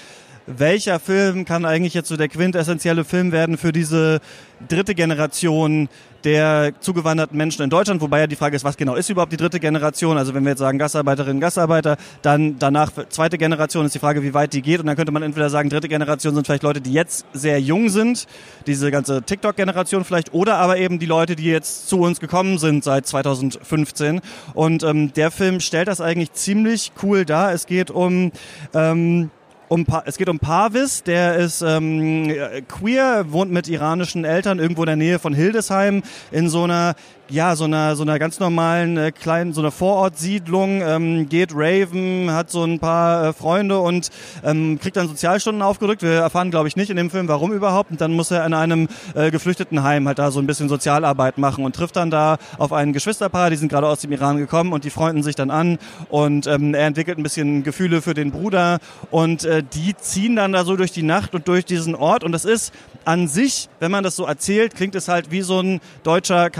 welcher 0.46 0.98
Film 0.98 1.44
kann 1.44 1.64
eigentlich 1.64 1.94
jetzt 1.94 2.08
so 2.08 2.16
der 2.16 2.28
quintessentielle 2.28 3.04
Film 3.04 3.32
werden 3.32 3.56
für 3.56 3.72
diese 3.72 4.20
dritte 4.68 4.94
Generation 4.94 5.88
der 6.24 6.72
zugewanderten 6.80 7.36
Menschen 7.36 7.62
in 7.62 7.70
Deutschland, 7.70 8.00
wobei 8.00 8.20
ja 8.20 8.26
die 8.28 8.36
Frage 8.36 8.54
ist, 8.54 8.62
was 8.64 8.76
genau 8.76 8.94
ist 8.94 9.10
überhaupt 9.10 9.32
die 9.32 9.36
dritte 9.36 9.58
Generation? 9.58 10.16
Also 10.16 10.34
wenn 10.34 10.44
wir 10.44 10.50
jetzt 10.50 10.60
sagen 10.60 10.78
Gastarbeiterinnen, 10.78 11.40
Gastarbeiter, 11.40 11.96
dann 12.22 12.58
danach 12.60 12.92
zweite 13.08 13.38
Generation 13.38 13.86
ist 13.86 13.94
die 13.94 13.98
Frage, 13.98 14.22
wie 14.22 14.32
weit 14.32 14.52
die 14.52 14.62
geht 14.62 14.80
und 14.80 14.86
dann 14.86 14.96
könnte 14.96 15.12
man 15.12 15.22
entweder 15.22 15.50
sagen, 15.50 15.68
dritte 15.68 15.88
Generation 15.88 16.34
sind 16.34 16.46
vielleicht 16.46 16.62
Leute, 16.62 16.80
die 16.80 16.92
jetzt 16.92 17.26
sehr 17.32 17.60
jung 17.60 17.88
sind, 17.88 18.26
diese 18.66 18.90
ganze 18.90 19.22
TikTok-Generation 19.22 20.04
vielleicht, 20.04 20.32
oder 20.32 20.58
aber 20.58 20.76
eben 20.78 20.98
die 20.98 21.06
Leute, 21.06 21.34
die 21.34 21.46
jetzt 21.46 21.88
zu 21.88 22.00
uns 22.00 22.20
gekommen 22.20 22.58
sind 22.58 22.84
seit 22.84 23.06
2015 23.06 24.20
und 24.54 24.82
ähm, 24.84 25.12
der 25.12 25.30
Film 25.30 25.60
stellt 25.60 25.88
das 25.88 26.00
eigentlich 26.00 26.32
ziemlich 26.32 26.92
cool 27.02 27.24
dar. 27.24 27.52
Es 27.52 27.66
geht 27.66 27.90
um 27.90 28.30
ähm, 28.74 29.30
um, 29.72 29.86
es 30.04 30.18
geht 30.18 30.28
um 30.28 30.38
Parvis, 30.38 31.02
der 31.02 31.36
ist 31.36 31.62
ähm, 31.62 32.30
queer, 32.68 33.32
wohnt 33.32 33.50
mit 33.50 33.68
iranischen 33.68 34.26
Eltern 34.26 34.58
irgendwo 34.58 34.82
in 34.82 34.86
der 34.86 34.96
Nähe 34.96 35.18
von 35.18 35.32
Hildesheim 35.32 36.02
in 36.30 36.50
so 36.50 36.64
einer 36.64 36.94
ja, 37.32 37.56
so 37.56 37.64
einer, 37.64 37.96
so 37.96 38.02
einer 38.02 38.18
ganz 38.18 38.40
normalen 38.40 38.98
äh, 38.98 39.10
kleinen, 39.10 39.54
so 39.54 39.62
einer 39.62 39.70
Vorortsiedlung, 39.70 40.82
ähm, 40.82 41.28
geht 41.28 41.52
Raven, 41.54 42.30
hat 42.30 42.50
so 42.50 42.62
ein 42.62 42.78
paar 42.78 43.28
äh, 43.28 43.32
Freunde 43.32 43.78
und 43.78 44.10
ähm, 44.44 44.78
kriegt 44.78 44.96
dann 44.96 45.08
Sozialstunden 45.08 45.62
aufgedrückt. 45.62 46.02
Wir 46.02 46.12
erfahren, 46.12 46.50
glaube 46.50 46.68
ich, 46.68 46.76
nicht 46.76 46.90
in 46.90 46.96
dem 46.96 47.10
Film, 47.10 47.28
warum 47.28 47.52
überhaupt. 47.52 47.90
Und 47.90 48.00
dann 48.02 48.12
muss 48.12 48.30
er 48.30 48.44
in 48.44 48.52
einem 48.52 48.88
äh, 49.14 49.30
Geflüchtetenheim 49.30 50.06
halt 50.06 50.18
da 50.18 50.30
so 50.30 50.40
ein 50.40 50.46
bisschen 50.46 50.68
Sozialarbeit 50.68 51.38
machen 51.38 51.64
und 51.64 51.74
trifft 51.74 51.96
dann 51.96 52.10
da 52.10 52.36
auf 52.58 52.72
ein 52.72 52.92
Geschwisterpaar, 52.92 53.48
die 53.48 53.56
sind 53.56 53.70
gerade 53.70 53.86
aus 53.86 54.00
dem 54.00 54.12
Iran 54.12 54.36
gekommen 54.36 54.72
und 54.74 54.84
die 54.84 54.90
freunden 54.90 55.22
sich 55.22 55.34
dann 55.34 55.50
an. 55.50 55.78
Und 56.10 56.46
ähm, 56.46 56.74
er 56.74 56.86
entwickelt 56.86 57.18
ein 57.18 57.22
bisschen 57.22 57.62
Gefühle 57.62 58.02
für 58.02 58.12
den 58.12 58.30
Bruder. 58.30 58.78
Und 59.10 59.44
äh, 59.44 59.62
die 59.62 59.96
ziehen 59.96 60.36
dann 60.36 60.52
da 60.52 60.64
so 60.64 60.76
durch 60.76 60.92
die 60.92 61.02
Nacht 61.02 61.34
und 61.34 61.48
durch 61.48 61.64
diesen 61.64 61.94
Ort. 61.94 62.24
Und 62.24 62.32
das 62.32 62.44
ist 62.44 62.74
an 63.04 63.26
sich, 63.26 63.68
wenn 63.80 63.90
man 63.90 64.04
das 64.04 64.16
so 64.16 64.26
erzählt, 64.26 64.74
klingt 64.74 64.94
es 64.94 65.08
halt 65.08 65.30
wie 65.30 65.40
so 65.40 65.60
ein 65.60 65.80
deutscher 66.02 66.50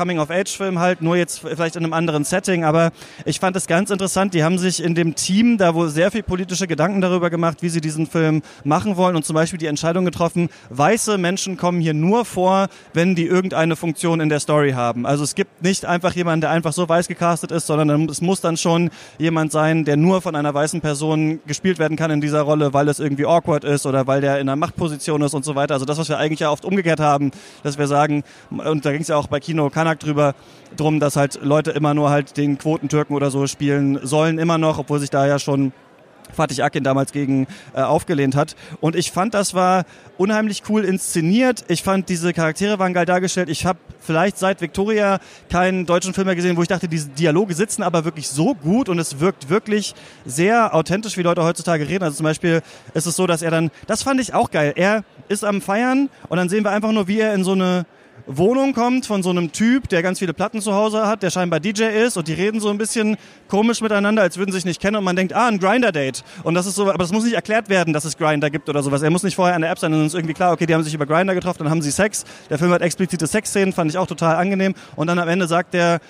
Coming-of-Age-Film 0.62 0.78
halt, 0.78 1.02
nur 1.02 1.16
jetzt 1.16 1.40
vielleicht 1.40 1.76
in 1.76 1.85
einem 1.85 1.92
anderen 1.92 2.25
Setting. 2.25 2.64
Aber 2.64 2.92
ich 3.25 3.40
fand 3.40 3.57
es 3.57 3.66
ganz 3.66 3.90
interessant. 3.90 4.35
Die 4.35 4.45
haben 4.45 4.59
sich 4.59 4.83
in 4.83 4.95
dem 4.95 5.14
Team 5.14 5.59
da 5.59 5.75
wohl 5.75 5.88
sehr 5.88 6.11
viel 6.11 6.23
politische 6.23 6.66
Gedanken 6.66 7.00
darüber 7.00 7.31
gemacht, 7.31 7.59
wie 7.61 7.69
sie 7.69 7.81
diesen 7.81 8.07
Film 8.07 8.42
machen 8.64 8.97
wollen 8.97 9.16
und 9.16 9.25
zum 9.25 9.35
Beispiel 9.35 9.59
die 9.59 9.66
Entscheidung 9.66 10.04
getroffen, 10.04 10.49
weiße 10.71 11.19
Menschen 11.19 11.57
kommen 11.57 11.81
hier 11.81 11.95
nur 11.95 12.25
vor, 12.25 12.69
wenn 12.95 13.14
die 13.14 13.26
irgendeine 13.26 13.76
Funktion 13.76 14.21
in 14.21 14.28
der 14.28 14.40
Story 14.40 14.73
haben. 14.73 15.07
Also 15.07 15.25
es 15.25 15.35
gibt 15.35 15.62
nicht 15.62 15.85
einfach 15.85 16.14
jemanden, 16.14 16.42
der 16.42 16.50
einfach 16.50 16.73
so 16.73 16.88
weiß 16.88 17.09
gecastet 17.09 17.50
ist, 17.50 17.66
sondern 17.66 18.09
es 18.09 18.21
muss 18.21 18.40
dann 18.40 18.57
schon 18.57 18.90
jemand 19.19 19.52
sein, 19.52 19.85
der 19.85 19.97
nur 19.97 20.23
von 20.23 20.37
einer 20.37 20.54
weißen 20.54 20.81
Person 20.81 21.40
gespielt 21.47 21.78
werden 21.78 21.97
kann 21.97 22.11
in 22.11 22.21
dieser 22.21 22.42
Rolle, 22.42 22.73
weil 22.73 22.88
es 22.88 23.00
irgendwie 23.00 23.26
awkward 23.26 23.64
ist 23.64 23.87
oder 23.87 24.07
weil 24.07 24.21
der 24.21 24.37
in 24.37 24.49
einer 24.49 24.57
Machtposition 24.57 25.23
ist 25.23 25.35
und 25.35 25.45
so 25.45 25.54
weiter. 25.54 25.75
Also 25.75 25.87
das, 25.87 25.99
was 25.99 26.09
wir 26.09 26.19
eigentlich 26.19 26.40
ja 26.40 26.50
oft 26.50 26.64
umgekehrt 26.64 27.00
haben, 27.00 27.31
dass 27.62 27.78
wir 27.78 27.87
sagen, 27.87 28.23
und 28.50 28.85
da 28.85 28.92
ging 28.92 29.02
es 29.02 29.09
ja 29.09 29.16
auch 29.16 29.26
bei 29.26 29.40
Kino 29.40 29.71
Kanak 29.71 30.00
drüber, 30.00 30.35
drum, 30.76 31.00
dass 31.00 31.16
halt 31.16 31.40
Leute 31.42 31.70
immer 31.70 31.94
nur 31.94 32.11
halt 32.11 32.37
den 32.37 32.58
Quotentürken 32.58 33.14
oder 33.14 33.30
so 33.30 33.46
spielen 33.46 33.99
sollen, 34.02 34.38
immer 34.38 34.58
noch, 34.58 34.78
obwohl 34.78 35.00
sich 35.00 35.11
da 35.11 35.26
ja 35.26 35.38
schon 35.38 35.72
Fatih 36.32 36.62
Akin 36.62 36.82
damals 36.82 37.12
gegen 37.12 37.46
äh, 37.75 37.82
aufgelehnt 37.82 38.34
hat. 38.34 38.56
Und 38.80 38.96
ich 38.96 39.12
fand, 39.12 39.34
das 39.34 39.54
war 39.54 39.84
unheimlich 40.16 40.62
cool 40.68 40.84
inszeniert. 40.84 41.64
Ich 41.68 41.82
fand, 41.82 42.08
diese 42.08 42.32
Charaktere 42.32 42.78
waren 42.78 42.94
geil 42.94 43.06
dargestellt. 43.06 43.49
Ich 43.49 43.66
habe 43.66 43.78
vielleicht 44.00 44.38
seit 44.38 44.61
Victoria 44.61 45.18
keinen 45.50 45.87
deutschen 45.87 46.14
Film 46.14 46.26
mehr 46.26 46.37
gesehen, 46.37 46.56
wo 46.56 46.62
ich 46.62 46.68
dachte, 46.68 46.88
diese 46.88 47.08
Dialoge 47.08 47.54
sitzen 47.54 47.82
aber 47.82 48.04
wirklich 48.04 48.28
so 48.28 48.54
gut 48.54 48.88
und 48.88 48.99
es 48.99 49.20
wirkt 49.20 49.49
wirklich 49.49 49.94
sehr 50.25 50.75
authentisch, 50.75 51.16
wie 51.16 51.22
Leute 51.22 51.44
heutzutage 51.44 51.88
reden. 51.88 52.04
Also 52.04 52.16
zum 52.16 52.25
Beispiel 52.25 52.62
ist 52.94 53.06
es 53.06 53.16
so, 53.16 53.26
dass 53.26 53.42
er 53.42 53.50
dann, 53.50 53.70
das 53.87 54.02
fand 54.02 54.20
ich 54.20 54.34
auch 54.34 54.50
geil. 54.50 54.72
Er 54.76 55.04
ist 55.28 55.44
am 55.44 55.61
Feiern 55.61 56.08
und 56.28 56.37
dann 56.37 56.49
sehen 56.49 56.64
wir 56.64 56.70
einfach 56.70 56.92
nur, 56.92 57.08
wie 57.08 57.20
er 57.20 57.34
in 57.34 57.44
so 57.44 57.52
eine 57.52 57.87
Wohnung 58.26 58.73
kommt 58.73 59.07
von 59.07 59.23
so 59.23 59.31
einem 59.31 59.52
Typ, 59.52 59.88
der 59.88 60.02
ganz 60.02 60.19
viele 60.21 60.33
Platten 60.33 60.61
zu 60.61 60.75
Hause 60.75 61.07
hat, 61.07 61.23
der 61.23 61.31
scheinbar 61.31 61.61
DJ 61.61 61.85
ist 61.85 62.17
und 62.17 62.29
die 62.29 62.35
reden 62.35 62.61
so 62.61 62.69
ein 62.69 62.79
bisschen 62.79 63.17
komisch 63.49 63.81
miteinander, 63.81 64.23
als 64.23 64.38
würden 64.38 64.52
sie 64.52 64.59
sich 64.59 64.64
nicht 64.64 64.81
kennen 64.81 64.97
und 64.97 65.05
man 65.05 65.17
denkt, 65.17 65.33
ah, 65.33 65.49
ein 65.49 65.59
Grinder-Date. 65.59 66.23
Und 66.45 66.55
das 66.55 66.67
ist 66.67 66.76
so, 66.76 66.88
aber 66.88 66.99
das 66.99 67.12
muss 67.12 67.25
nicht 67.25 67.35
erklärt 67.35 67.69
werden, 67.69 67.93
dass 67.93 68.05
es 68.05 68.17
Grinder 68.17 68.50
gibt 68.50 68.69
oder 68.69 68.83
sowas. 68.83 69.02
Er 69.02 69.11
muss 69.11 69.23
nicht 69.23 69.35
vorher 69.35 69.57
an 69.57 69.62
der 69.62 69.71
App 69.71 69.79
sein, 69.79 69.93
dann 69.93 70.07
ist 70.07 70.14
irgendwie 70.14 70.35
klar, 70.35 70.52
okay, 70.52 70.67
die 70.67 70.75
haben 70.75 70.85
sich 70.85 70.95
über 70.95 71.07
Grinder 71.07 71.35
getroffen, 71.35 71.64
dann 71.64 71.71
haben 71.71 71.83
sie 71.83 71.91
Sex. 71.91 72.25
Der 72.49 72.59
Film 72.59 72.71
hat 72.71 72.83
explizite 72.83 73.26
Sexszenen, 73.26 73.73
fand 73.73 73.91
ich 73.91 73.99
auch 73.99 74.07
total 74.07 74.37
angenehm. 74.37 74.75
Und 74.95 75.09
dann 75.09 75.19
am 75.19 75.29
Ende 75.29 75.49
sagt 75.49 75.75
der 75.75 76.00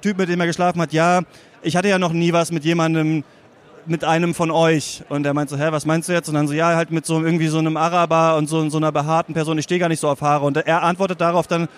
Typ, 0.00 0.18
mit 0.18 0.28
dem 0.28 0.40
er 0.40 0.46
geschlafen 0.46 0.80
hat, 0.80 0.92
ja, 0.92 1.22
ich 1.62 1.76
hatte 1.76 1.88
ja 1.88 1.98
noch 1.98 2.12
nie 2.12 2.32
was 2.32 2.52
mit 2.52 2.64
jemandem, 2.64 3.24
mit 3.86 4.04
einem 4.04 4.34
von 4.34 4.50
euch. 4.50 5.02
Und 5.08 5.26
er 5.26 5.34
meint 5.34 5.50
so, 5.50 5.56
hä, 5.56 5.68
was 5.70 5.86
meinst 5.86 6.08
du 6.08 6.12
jetzt? 6.12 6.28
Und 6.28 6.34
dann 6.34 6.48
so, 6.48 6.54
ja, 6.54 6.74
halt 6.74 6.90
mit 6.90 7.06
so 7.06 7.22
irgendwie 7.22 7.48
so 7.48 7.58
einem 7.58 7.76
Araber 7.76 8.36
und 8.36 8.48
so, 8.48 8.68
so 8.68 8.76
einer 8.76 8.92
behaarten 8.92 9.34
Person, 9.34 9.58
ich 9.58 9.64
stehe 9.64 9.80
gar 9.80 9.88
nicht 9.88 10.00
so 10.00 10.08
auf 10.08 10.20
Haare. 10.20 10.44
Und 10.44 10.56
er 10.56 10.82
antwortet 10.82 11.20
darauf 11.20 11.46
dann, 11.46 11.68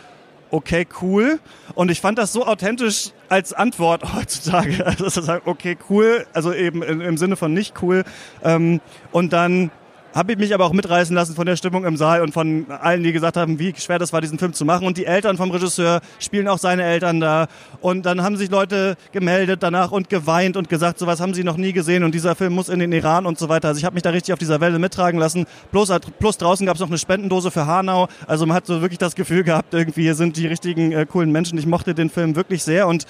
okay, 0.50 0.86
cool. 1.02 1.40
Und 1.74 1.90
ich 1.90 2.00
fand 2.00 2.18
das 2.18 2.32
so 2.32 2.46
authentisch 2.46 3.10
als 3.28 3.52
Antwort 3.52 4.14
heutzutage. 4.14 4.86
Also, 4.86 5.40
okay, 5.44 5.76
cool, 5.90 6.26
also 6.32 6.52
eben 6.52 6.82
im 6.82 7.16
Sinne 7.16 7.36
von 7.36 7.52
nicht 7.52 7.82
cool. 7.82 8.04
Ähm, 8.42 8.80
und 9.12 9.32
dann 9.32 9.70
habe 10.14 10.32
ich 10.32 10.38
mich 10.38 10.54
aber 10.54 10.64
auch 10.64 10.72
mitreißen 10.72 11.14
lassen 11.14 11.34
von 11.34 11.44
der 11.44 11.56
Stimmung 11.56 11.84
im 11.84 11.96
Saal 11.96 12.22
und 12.22 12.32
von 12.32 12.66
allen, 12.70 13.02
die 13.02 13.12
gesagt 13.12 13.36
haben, 13.36 13.58
wie 13.58 13.74
schwer 13.76 13.98
das 13.98 14.12
war, 14.12 14.20
diesen 14.20 14.38
Film 14.38 14.52
zu 14.52 14.64
machen. 14.64 14.86
Und 14.86 14.96
die 14.96 15.06
Eltern 15.06 15.36
vom 15.36 15.50
Regisseur 15.50 16.00
spielen 16.20 16.46
auch 16.46 16.58
seine 16.58 16.84
Eltern 16.84 17.20
da. 17.20 17.48
Und 17.80 18.06
dann 18.06 18.22
haben 18.22 18.36
sich 18.36 18.48
Leute 18.48 18.96
gemeldet 19.12 19.62
danach 19.62 19.90
und 19.90 20.08
geweint 20.08 20.56
und 20.56 20.68
gesagt, 20.68 20.98
sowas 21.00 21.20
haben 21.20 21.34
sie 21.34 21.42
noch 21.42 21.56
nie 21.56 21.72
gesehen 21.72 22.04
und 22.04 22.14
dieser 22.14 22.36
Film 22.36 22.54
muss 22.54 22.68
in 22.68 22.78
den 22.78 22.92
Iran 22.92 23.26
und 23.26 23.38
so 23.38 23.48
weiter. 23.48 23.68
Also 23.68 23.78
ich 23.78 23.84
habe 23.84 23.94
mich 23.94 24.04
da 24.04 24.10
richtig 24.10 24.32
auf 24.32 24.38
dieser 24.38 24.60
Welle 24.60 24.78
mittragen 24.78 25.18
lassen. 25.18 25.46
Plus, 25.72 25.92
plus 26.20 26.38
draußen 26.38 26.64
gab 26.64 26.76
es 26.76 26.80
noch 26.80 26.88
eine 26.88 26.98
Spendendose 26.98 27.50
für 27.50 27.66
Hanau. 27.66 28.06
Also 28.26 28.46
man 28.46 28.56
hat 28.56 28.66
so 28.66 28.80
wirklich 28.80 28.98
das 28.98 29.16
Gefühl 29.16 29.42
gehabt, 29.42 29.74
irgendwie 29.74 30.02
hier 30.02 30.14
sind 30.14 30.36
die 30.36 30.46
richtigen 30.46 30.92
äh, 30.92 31.06
coolen 31.06 31.32
Menschen. 31.32 31.58
Ich 31.58 31.66
mochte 31.66 31.94
den 31.94 32.08
Film 32.08 32.36
wirklich 32.36 32.62
sehr 32.62 32.86
und 32.86 33.04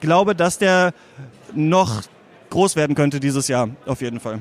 glaube, 0.00 0.34
dass 0.34 0.58
der 0.58 0.92
noch 1.54 2.02
groß 2.50 2.76
werden 2.76 2.94
könnte 2.94 3.20
dieses 3.20 3.48
Jahr, 3.48 3.70
auf 3.86 4.02
jeden 4.02 4.20
Fall. 4.20 4.40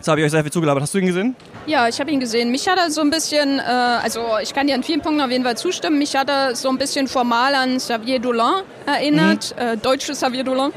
Jetzt 0.00 0.08
habe 0.08 0.18
ich 0.18 0.24
euch 0.24 0.30
sehr 0.30 0.42
viel 0.42 0.50
zugelabert. 0.50 0.82
Hast 0.82 0.94
du 0.94 0.98
ihn 0.98 1.04
gesehen? 1.04 1.36
Ja, 1.66 1.86
ich 1.86 2.00
habe 2.00 2.10
ihn 2.10 2.20
gesehen. 2.20 2.50
Mich 2.50 2.66
hat 2.66 2.78
er 2.78 2.90
so 2.90 3.02
ein 3.02 3.10
bisschen, 3.10 3.58
äh, 3.58 3.62
also 3.62 4.22
ich 4.42 4.54
kann 4.54 4.66
dir 4.66 4.74
an 4.74 4.82
vielen 4.82 5.02
Punkten 5.02 5.20
auf 5.20 5.30
jeden 5.30 5.44
Fall 5.44 5.58
zustimmen, 5.58 5.98
mich 5.98 6.16
hat 6.16 6.30
er 6.30 6.56
so 6.56 6.70
ein 6.70 6.78
bisschen 6.78 7.06
formal 7.06 7.54
an 7.54 7.76
Xavier 7.76 8.18
Dolan 8.18 8.62
erinnert, 8.86 9.54
mhm. 9.54 9.62
äh, 9.62 9.76
deutsche 9.76 10.12
Xavier 10.12 10.42
Dolan. 10.42 10.72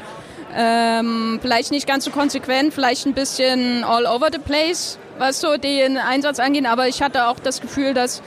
Ähm, 0.54 1.38
vielleicht 1.40 1.70
nicht 1.70 1.86
ganz 1.86 2.04
so 2.04 2.10
konsequent, 2.10 2.74
vielleicht 2.74 3.06
ein 3.06 3.14
bisschen 3.14 3.82
all 3.82 4.04
over 4.04 4.28
the 4.30 4.38
place, 4.38 4.98
was 5.16 5.40
so 5.40 5.56
den 5.56 5.96
Einsatz 5.96 6.38
angeht, 6.38 6.66
aber 6.66 6.86
ich 6.88 7.00
hatte 7.00 7.26
auch 7.28 7.40
das 7.40 7.62
Gefühl, 7.62 7.94
dass 7.94 8.20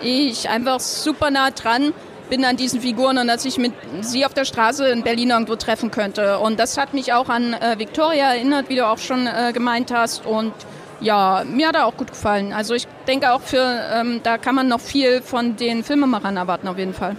ich 0.00 0.48
einfach 0.48 0.80
super 0.80 1.30
nah 1.30 1.50
dran 1.50 1.92
bin 2.28 2.44
an 2.44 2.56
diesen 2.56 2.80
Figuren 2.80 3.18
und 3.18 3.26
dass 3.26 3.44
ich 3.44 3.58
mit 3.58 3.72
sie 4.00 4.24
auf 4.24 4.34
der 4.34 4.44
Straße 4.44 4.88
in 4.88 5.02
Berlin 5.02 5.30
irgendwo 5.30 5.56
treffen 5.56 5.90
könnte. 5.90 6.38
Und 6.38 6.58
das 6.58 6.76
hat 6.76 6.94
mich 6.94 7.12
auch 7.12 7.28
an 7.28 7.54
äh, 7.54 7.78
Victoria 7.78 8.34
erinnert, 8.34 8.68
wie 8.68 8.76
du 8.76 8.86
auch 8.86 8.98
schon 8.98 9.26
äh, 9.26 9.52
gemeint 9.52 9.92
hast. 9.92 10.26
Und 10.26 10.52
ja, 11.00 11.44
mir 11.44 11.68
hat 11.68 11.76
er 11.76 11.86
auch 11.86 11.96
gut 11.96 12.08
gefallen. 12.10 12.52
Also 12.52 12.74
ich 12.74 12.86
denke 13.06 13.32
auch 13.32 13.40
für, 13.40 13.64
ähm, 13.92 14.20
da 14.22 14.38
kann 14.38 14.54
man 14.54 14.68
noch 14.68 14.80
viel 14.80 15.22
von 15.22 15.56
den 15.56 15.84
Filmemachern 15.84 16.36
erwarten, 16.36 16.68
auf 16.68 16.78
jeden 16.78 16.94
Fall. 16.94 17.16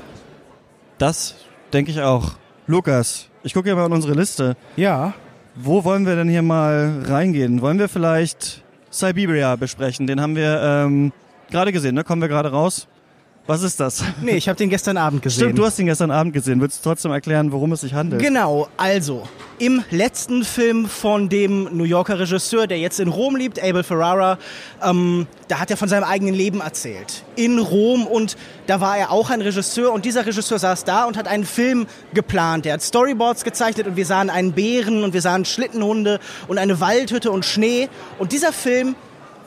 Das 0.98 1.36
denke 1.72 1.92
ich 1.92 2.02
auch. 2.02 2.32
Lukas, 2.68 3.30
ich 3.44 3.54
gucke 3.54 3.70
ja 3.70 3.76
mal 3.76 3.86
in 3.86 3.94
unsere 3.94 4.14
Liste. 4.14 4.56
Ja. 4.76 5.14
Wo 5.56 5.84
wollen 5.84 6.06
wir 6.06 6.16
denn 6.16 6.30
hier 6.30 6.42
mal 6.42 7.04
reingehen? 7.08 7.62
Wollen 7.62 7.80
wir 7.80 7.90
vielleicht 7.90 8.64
Siberia 8.92 9.56
besprechen? 9.56 10.08
Den 10.08 10.22
haben 10.22 10.36
wir 10.36 10.62
ähm, 10.62 11.12
gerade 11.50 11.72
gesehen, 11.72 11.96
ne? 11.96 12.04
Kommen 12.04 12.22
wir 12.22 12.30
gerade 12.30 12.52
raus. 12.52 12.88
Was 13.50 13.64
ist 13.64 13.80
das? 13.80 14.04
Nee, 14.22 14.34
ich 14.34 14.48
habe 14.48 14.58
den 14.58 14.70
gestern 14.70 14.96
Abend 14.98 15.24
gesehen. 15.24 15.46
Stimmt, 15.46 15.58
du 15.58 15.66
hast 15.66 15.80
den 15.80 15.88
gestern 15.88 16.12
Abend 16.12 16.34
gesehen. 16.34 16.62
Willst 16.62 16.86
du 16.86 16.90
trotzdem 16.90 17.12
erklären, 17.12 17.52
worum 17.52 17.72
es 17.72 17.82
sich 17.82 17.96
handelt? 17.96 18.22
Genau, 18.22 18.68
also 18.78 19.28
im 19.58 19.84
letzten 19.90 20.44
Film 20.44 20.86
von 20.86 21.30
dem 21.30 21.64
New 21.76 21.84
Yorker 21.84 22.20
Regisseur, 22.20 22.68
der 22.68 22.78
jetzt 22.78 23.00
in 23.00 23.08
Rom 23.08 23.36
lebt, 23.36 23.60
Abel 23.60 23.82
Ferrara, 23.82 24.38
ähm, 24.84 25.26
da 25.48 25.60
hat 25.60 25.72
er 25.72 25.78
von 25.78 25.90
seinem 25.90 26.04
eigenen 26.04 26.36
Leben 26.36 26.62
erzählt. 26.62 27.24
In 27.36 27.58
Rom 27.58 28.06
und 28.06 28.38
da 28.68 28.82
war 28.82 29.00
er 29.00 29.12
auch 29.12 29.32
ein 29.32 29.42
Regisseur 29.42 29.94
und 29.94 30.06
dieser 30.06 30.28
Regisseur 30.28 30.60
saß 30.60 30.84
da 30.84 31.06
und 31.06 31.18
hat 31.18 31.28
einen 31.28 31.44
Film 31.44 31.88
geplant. 32.14 32.68
Er 32.68 32.74
hat 32.74 32.84
Storyboards 32.84 33.44
gezeichnet 33.44 33.88
und 33.88 33.96
wir 33.96 34.06
sahen 34.06 34.30
einen 34.30 34.52
Bären 34.52 35.04
und 35.04 35.16
wir 35.16 35.24
sahen 35.24 35.44
Schlittenhunde 35.44 36.20
und 36.48 36.60
eine 36.60 36.80
Waldhütte 36.82 37.32
und 37.32 37.46
Schnee 37.46 37.90
und 38.20 38.32
dieser 38.32 38.54
Film 38.54 38.94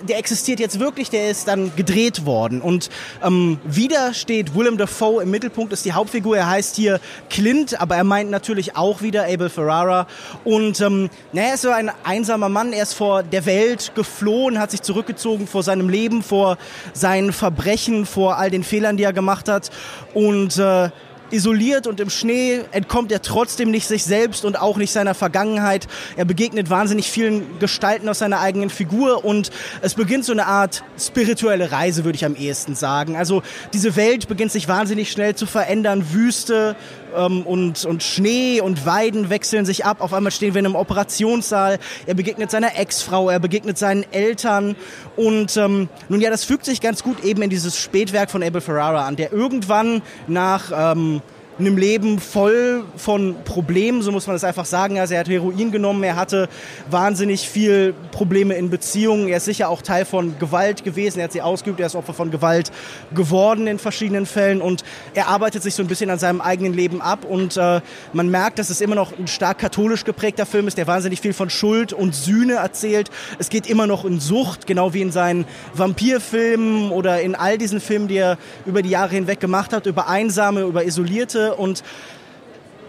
der 0.09 0.19
existiert 0.19 0.61
jetzt 0.61 0.79
wirklich, 0.79 1.11
der 1.11 1.31
ist 1.31 1.49
dann 1.49 1.75
gedreht 1.77 2.27
worden. 2.27 2.61
Und 2.61 2.91
ähm, 3.23 3.59
wieder 3.65 4.15
steht 4.15 4.55
Willem 4.55 4.77
Dafoe 4.77 5.23
im 5.23 5.31
Mittelpunkt, 5.31 5.73
ist 5.73 5.85
die 5.85 5.93
Hauptfigur. 5.93 6.37
Er 6.37 6.49
heißt 6.49 6.77
hier 6.77 7.01
Clint, 7.31 7.81
aber 7.81 7.97
er 7.97 8.05
meint 8.05 8.31
natürlich 8.31 8.77
auch 8.77 9.03
wieder 9.03 9.25
Abel 9.25 9.49
Ferrara. 9.49 10.07
Und 10.45 10.81
ähm, 10.81 11.11
naja, 11.33 11.49
er 11.49 11.55
ist 11.55 11.63
so 11.63 11.71
ein 11.71 11.91
einsamer 12.05 12.49
Mann. 12.49 12.73
Er 12.73 12.83
ist 12.83 12.95
vor 12.95 13.23
der 13.23 13.47
Welt 13.47 13.93
geflohen, 13.95 14.59
hat 14.59 14.71
sich 14.71 14.83
zurückgezogen 14.83 15.47
vor 15.47 15.63
seinem 15.63 15.89
Leben, 15.89 16.23
vor 16.23 16.59
seinen 16.93 17.33
Verbrechen, 17.33 18.07
vor 18.07 18.39
all 18.39 18.51
den 18.51 18.65
Fehlern, 18.65 18.97
die 18.97 19.05
er 19.05 19.13
gemacht 19.13 19.49
hat. 19.49 19.71
Und 20.15 20.59
äh, 20.59 20.91
isoliert 21.33 21.87
und 21.87 22.01
im 22.01 22.11
Schnee 22.11 22.61
entkommt 22.73 23.11
er 23.13 23.23
trotzdem 23.23 23.71
nicht 23.71 23.87
sich 23.87 24.05
selbst 24.05 24.45
und 24.45 24.61
auch 24.61 24.77
nicht 24.77 24.93
seiner 24.93 25.15
Vergangenheit. 25.15 25.89
Er 26.17 26.25
begegnet 26.25 26.71
wahnsinnig 26.71 27.11
vielen 27.11 27.59
Gestalten 27.59 28.09
aus 28.09 28.19
seiner 28.19 28.41
eigenen 28.41 28.71
Figur 28.71 29.25
und 29.25 29.51
es 29.81 29.95
beginnt 29.95 30.25
so 30.25 30.33
eine 30.33 30.47
Art 30.47 30.85
spirituelle 30.99 31.73
Reise, 31.73 32.05
würde 32.05 32.17
ich 32.17 32.25
am 32.25 32.37
ehesten 32.37 32.75
sagen. 32.75 33.17
Also 33.17 33.43
diese 33.73 33.97
Welt 33.97 34.29
beginnt 34.29 34.53
sich 34.53 34.69
wahnsinnig 34.69 35.11
schnell 35.11 35.35
zu 35.35 35.47
verändern. 35.47 36.13
Wüste, 36.13 36.77
ähm, 37.17 37.43
und, 37.43 37.85
und 37.85 38.03
Schnee 38.03 38.61
und 38.61 38.87
Weiden 38.87 39.31
wechseln 39.31 39.65
sich 39.65 39.85
ab. 39.85 40.01
Auf 40.01 40.13
einmal 40.13 40.33
stehen 40.33 40.55
wir 40.55 40.61
in 40.61 40.67
einem 40.67 40.77
Operationssaal. 40.77 41.79
Er 42.07 42.15
begegnet 42.15 42.51
seiner 42.51 42.79
Ex-Frau, 42.79 43.31
er 43.31 43.41
begegnet 43.41 43.79
seinen 43.79 44.05
Eltern. 44.13 44.77
Und 45.17 45.57
ähm, 45.57 45.89
nun 46.09 46.21
ja, 46.21 46.31
das 46.31 46.45
fügt 46.45 46.65
sich 46.65 46.81
ganz 46.81 47.03
gut 47.03 47.25
eben 47.25 47.43
in 47.43 47.51
dieses 47.51 47.79
Spätwerk 47.79 48.31
von 48.31 48.43
Abel 48.43 48.61
Ferrara 48.61 49.07
an, 49.07 49.17
der 49.17 49.33
irgendwann 49.33 50.03
nach... 50.27 50.73
Ähm, 50.75 51.23
einem 51.67 51.77
Leben 51.77 52.19
voll 52.19 52.85
von 52.97 53.37
Problemen, 53.45 54.03
so 54.03 54.13
muss 54.13 54.27
man 54.27 54.35
das 54.35 54.45
einfach 54.45 54.65
sagen. 54.65 54.99
Also 54.99 55.15
er 55.15 55.21
hat 55.21 55.29
Heroin 55.29 55.71
genommen, 55.73 56.03
er 56.03 56.17
hatte 56.17 56.49
wahnsinnig 56.91 57.49
viel 57.49 57.95
Probleme 58.11 58.55
in 58.55 58.71
Beziehungen, 58.71 59.29
er 59.29 59.39
ist 59.39 59.47
sicher 59.47 59.69
auch 59.69 59.83
Teil 59.83 60.05
von 60.05 60.39
Gewalt 60.39 60.85
gewesen, 60.85 61.19
er 61.19 61.25
hat 61.25 61.33
sie 61.33 61.43
ausgeübt, 61.43 61.81
er 61.81 61.87
ist 61.87 61.95
Opfer 61.95 62.15
von 62.15 62.31
Gewalt 62.31 62.71
geworden 63.15 63.67
in 63.67 63.79
verschiedenen 63.79 64.27
Fällen. 64.27 64.61
Und 64.61 64.85
er 65.15 65.29
arbeitet 65.29 65.63
sich 65.63 65.75
so 65.75 65.83
ein 65.83 65.89
bisschen 65.89 66.11
an 66.11 66.19
seinem 66.19 66.41
eigenen 66.41 66.75
Leben 66.75 67.01
ab. 67.01 67.25
Und 67.25 67.57
äh, 67.57 67.81
man 68.13 68.31
merkt, 68.31 68.59
dass 68.59 68.71
es 68.71 68.81
immer 68.81 68.95
noch 68.95 69.17
ein 69.17 69.29
stark 69.29 69.59
katholisch 69.59 70.05
geprägter 70.05 70.47
Film 70.47 70.69
ist, 70.69 70.79
der 70.79 70.87
wahnsinnig 70.87 71.21
viel 71.21 71.33
von 71.33 71.51
Schuld 71.51 71.93
und 71.93 72.15
Sühne 72.15 72.55
erzählt. 72.55 73.11
Es 73.39 73.49
geht 73.49 73.69
immer 73.69 73.87
noch 73.87 74.05
in 74.05 74.21
Sucht, 74.21 74.67
genau 74.67 74.95
wie 74.95 75.03
in 75.03 75.13
seinen 75.13 75.45
Vampirfilmen 75.75 76.91
oder 76.91 77.21
in 77.21 77.35
all 77.35 77.59
diesen 77.59 77.81
Filmen, 77.81 78.09
die 78.09 78.17
er 78.17 78.39
über 78.67 78.83
die 78.83 78.91
Jahre 78.91 79.15
hinweg 79.15 79.41
gemacht 79.41 79.73
hat, 79.73 79.87
über 79.87 80.09
Einsame, 80.09 80.63
über 80.63 80.85
Isolierte 80.85 81.52
und 81.53 81.83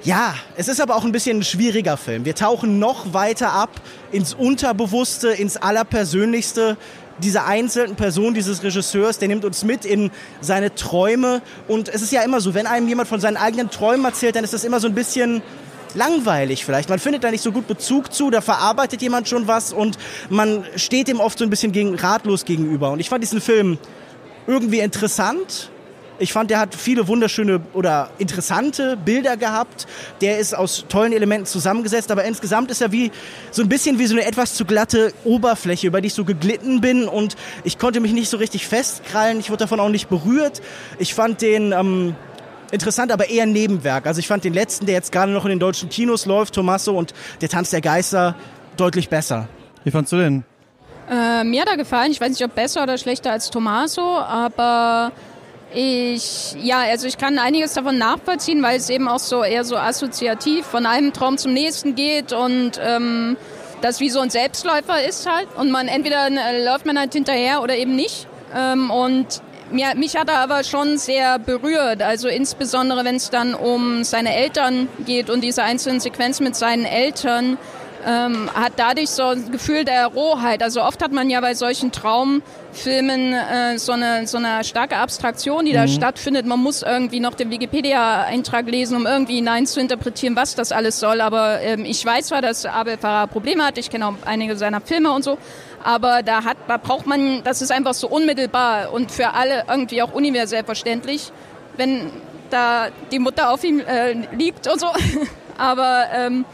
ja, 0.03 0.35
es 0.57 0.67
ist 0.67 0.81
aber 0.81 0.95
auch 0.95 1.05
ein 1.05 1.13
bisschen 1.13 1.39
ein 1.39 1.43
schwieriger 1.43 1.95
Film. 1.95 2.25
Wir 2.25 2.35
tauchen 2.35 2.77
noch 2.77 3.13
weiter 3.13 3.53
ab 3.53 3.69
ins 4.11 4.33
Unterbewusste, 4.33 5.29
ins 5.29 5.55
Allerpersönlichste 5.55 6.77
dieser 7.19 7.45
einzelnen 7.45 7.95
Person, 7.95 8.33
dieses 8.33 8.63
Regisseurs, 8.63 9.19
der 9.19 9.27
nimmt 9.27 9.45
uns 9.45 9.63
mit 9.63 9.85
in 9.85 10.11
seine 10.41 10.75
Träume. 10.75 11.41
Und 11.67 11.87
es 11.87 12.01
ist 12.01 12.11
ja 12.11 12.21
immer 12.21 12.41
so, 12.41 12.53
wenn 12.53 12.67
einem 12.67 12.87
jemand 12.87 13.07
von 13.07 13.19
seinen 13.19 13.37
eigenen 13.37 13.69
Träumen 13.69 14.05
erzählt, 14.05 14.35
dann 14.35 14.43
ist 14.43 14.53
das 14.53 14.63
immer 14.63 14.79
so 14.79 14.87
ein 14.87 14.95
bisschen 14.95 15.41
langweilig 15.95 16.65
vielleicht. 16.65 16.89
Man 16.89 16.99
findet 16.99 17.23
da 17.23 17.31
nicht 17.31 17.43
so 17.43 17.51
gut 17.51 17.67
Bezug 17.67 18.11
zu, 18.13 18.29
da 18.29 18.41
verarbeitet 18.41 19.01
jemand 19.01 19.29
schon 19.29 19.47
was 19.47 19.71
und 19.71 19.97
man 20.29 20.65
steht 20.75 21.07
dem 21.07 21.19
oft 21.19 21.37
so 21.37 21.45
ein 21.45 21.49
bisschen 21.49 21.71
gegen, 21.71 21.95
ratlos 21.95 22.45
gegenüber. 22.45 22.91
Und 22.91 22.99
ich 22.99 23.09
fand 23.09 23.23
diesen 23.23 23.41
Film 23.41 23.77
irgendwie 24.47 24.79
interessant, 24.79 25.69
ich 26.19 26.31
fand, 26.31 26.51
der 26.51 26.59
hat 26.59 26.75
viele 26.75 27.07
wunderschöne 27.07 27.61
oder 27.73 28.09
interessante 28.17 28.97
Bilder 28.97 29.37
gehabt. 29.37 29.87
Der 30.21 30.39
ist 30.39 30.55
aus 30.55 30.85
tollen 30.87 31.11
Elementen 31.11 31.45
zusammengesetzt, 31.45 32.11
aber 32.11 32.23
insgesamt 32.23 32.71
ist 32.71 32.81
er 32.81 32.91
wie 32.91 33.11
so 33.51 33.61
ein 33.61 33.69
bisschen 33.69 33.99
wie 33.99 34.05
so 34.05 34.15
eine 34.15 34.25
etwas 34.25 34.53
zu 34.53 34.65
glatte 34.65 35.13
Oberfläche, 35.23 35.87
über 35.87 36.01
die 36.01 36.07
ich 36.07 36.13
so 36.13 36.25
geglitten 36.25 36.81
bin 36.81 37.07
und 37.07 37.35
ich 37.63 37.79
konnte 37.79 37.99
mich 37.99 38.13
nicht 38.13 38.29
so 38.29 38.37
richtig 38.37 38.67
festkrallen. 38.67 39.39
Ich 39.39 39.49
wurde 39.49 39.59
davon 39.59 39.79
auch 39.79 39.89
nicht 39.89 40.09
berührt. 40.09 40.61
Ich 40.99 41.13
fand 41.13 41.41
den 41.41 41.71
ähm, 41.71 42.15
interessant, 42.71 43.11
aber 43.11 43.29
eher 43.29 43.45
Nebenwerk. 43.45 44.05
Also 44.05 44.19
ich 44.19 44.27
fand 44.27 44.43
den 44.43 44.53
letzten, 44.53 44.85
der 44.85 44.95
jetzt 44.95 45.11
gerade 45.11 45.31
noch 45.31 45.45
in 45.45 45.49
den 45.49 45.59
deutschen 45.59 45.89
Kinos 45.89 46.25
läuft, 46.25 46.55
Tommaso 46.55 46.97
und 46.97 47.13
der 47.41 47.49
Tanz 47.49 47.71
der 47.71 47.81
Geister, 47.81 48.35
deutlich 48.77 49.09
besser. 49.09 49.47
Wie 49.83 49.91
fandst 49.91 50.11
du 50.11 50.17
den? 50.17 50.43
Äh, 51.09 51.43
mir 51.43 51.61
hat 51.61 51.69
er 51.69 51.77
gefallen. 51.77 52.11
Ich 52.11 52.21
weiß 52.21 52.29
nicht, 52.29 52.43
ob 52.43 52.55
besser 52.55 52.83
oder 52.83 52.97
schlechter 52.97 53.31
als 53.31 53.49
Tommaso, 53.49 54.01
aber 54.01 55.11
ich, 55.73 56.55
ja, 56.61 56.81
also 56.81 57.07
ich 57.07 57.17
kann 57.17 57.39
einiges 57.39 57.73
davon 57.73 57.97
nachvollziehen, 57.97 58.61
weil 58.61 58.77
es 58.77 58.89
eben 58.89 59.07
auch 59.07 59.19
so 59.19 59.43
eher 59.43 59.65
so 59.65 59.75
assoziativ 59.75 60.65
von 60.65 60.85
einem 60.85 61.13
Traum 61.13 61.37
zum 61.37 61.53
nächsten 61.53 61.95
geht 61.95 62.31
und 62.33 62.79
ähm, 62.81 63.37
das 63.81 63.99
wie 63.99 64.09
so 64.09 64.19
ein 64.19 64.29
Selbstläufer 64.29 65.03
ist 65.07 65.29
halt 65.29 65.47
und 65.57 65.71
man 65.71 65.87
entweder 65.87 66.27
äh, 66.27 66.63
läuft 66.63 66.85
man 66.85 66.97
halt 66.97 67.13
hinterher 67.13 67.61
oder 67.61 67.75
eben 67.75 67.95
nicht. 67.95 68.27
Ähm, 68.55 68.91
und 68.91 69.41
mir, 69.71 69.95
mich 69.95 70.15
hat 70.15 70.29
er 70.29 70.39
aber 70.39 70.63
schon 70.63 70.97
sehr 70.97 71.39
berührt, 71.39 72.01
also 72.01 72.27
insbesondere 72.27 73.03
wenn 73.03 73.15
es 73.15 73.29
dann 73.29 73.55
um 73.55 74.03
seine 74.03 74.35
Eltern 74.35 74.87
geht 75.05 75.29
und 75.29 75.41
diese 75.41 75.63
einzelnen 75.63 75.99
Sequenzen 75.99 76.43
mit 76.43 76.55
seinen 76.55 76.85
Eltern, 76.85 77.57
ähm, 78.07 78.49
hat 78.53 78.73
dadurch 78.77 79.09
so 79.09 79.23
ein 79.23 79.51
Gefühl 79.51 79.85
der 79.85 80.07
Rohheit. 80.07 80.61
Also 80.63 80.81
oft 80.81 81.01
hat 81.01 81.11
man 81.11 81.29
ja 81.29 81.41
bei 81.41 81.53
solchen 81.53 81.91
Traumfilmen 81.91 83.33
äh, 83.33 83.77
so, 83.77 83.93
eine, 83.93 84.27
so 84.27 84.37
eine 84.37 84.63
starke 84.63 84.97
Abstraktion, 84.97 85.65
die 85.65 85.71
mhm. 85.71 85.75
da 85.75 85.87
stattfindet. 85.87 86.45
Man 86.45 86.59
muss 86.59 86.81
irgendwie 86.81 87.19
noch 87.19 87.35
den 87.35 87.49
Wikipedia-Eintrag 87.49 88.67
lesen, 88.67 88.97
um 88.97 89.05
irgendwie 89.05 89.35
hinein 89.35 89.65
zu 89.65 89.79
interpretieren, 89.79 90.35
was 90.35 90.55
das 90.55 90.71
alles 90.71 90.99
soll. 90.99 91.21
Aber 91.21 91.61
ähm, 91.61 91.85
ich 91.85 92.05
weiß 92.05 92.27
zwar, 92.27 92.41
dass 92.41 92.65
Abel 92.65 92.97
Farah 92.97 93.27
Probleme 93.27 93.65
hat. 93.65 93.77
Ich 93.77 93.89
kenne 93.89 94.07
auch 94.07 94.15
einige 94.25 94.55
seiner 94.55 94.81
Filme 94.81 95.11
und 95.11 95.23
so. 95.23 95.37
Aber 95.83 96.23
da, 96.23 96.43
hat, 96.43 96.57
da 96.67 96.77
braucht 96.77 97.05
man, 97.05 97.43
das 97.43 97.61
ist 97.61 97.71
einfach 97.71 97.93
so 97.93 98.07
unmittelbar 98.07 98.93
und 98.93 99.11
für 99.11 99.33
alle 99.33 99.65
irgendwie 99.67 100.01
auch 100.01 100.13
universell 100.13 100.63
verständlich, 100.63 101.31
wenn 101.75 102.09
da 102.49 102.87
die 103.11 103.19
Mutter 103.19 103.49
auf 103.51 103.63
ihm 103.63 103.79
äh, 103.79 104.13
liegt 104.35 104.67
und 104.67 104.79
so. 104.79 104.87
Aber 105.57 106.05
ähm, 106.13 106.45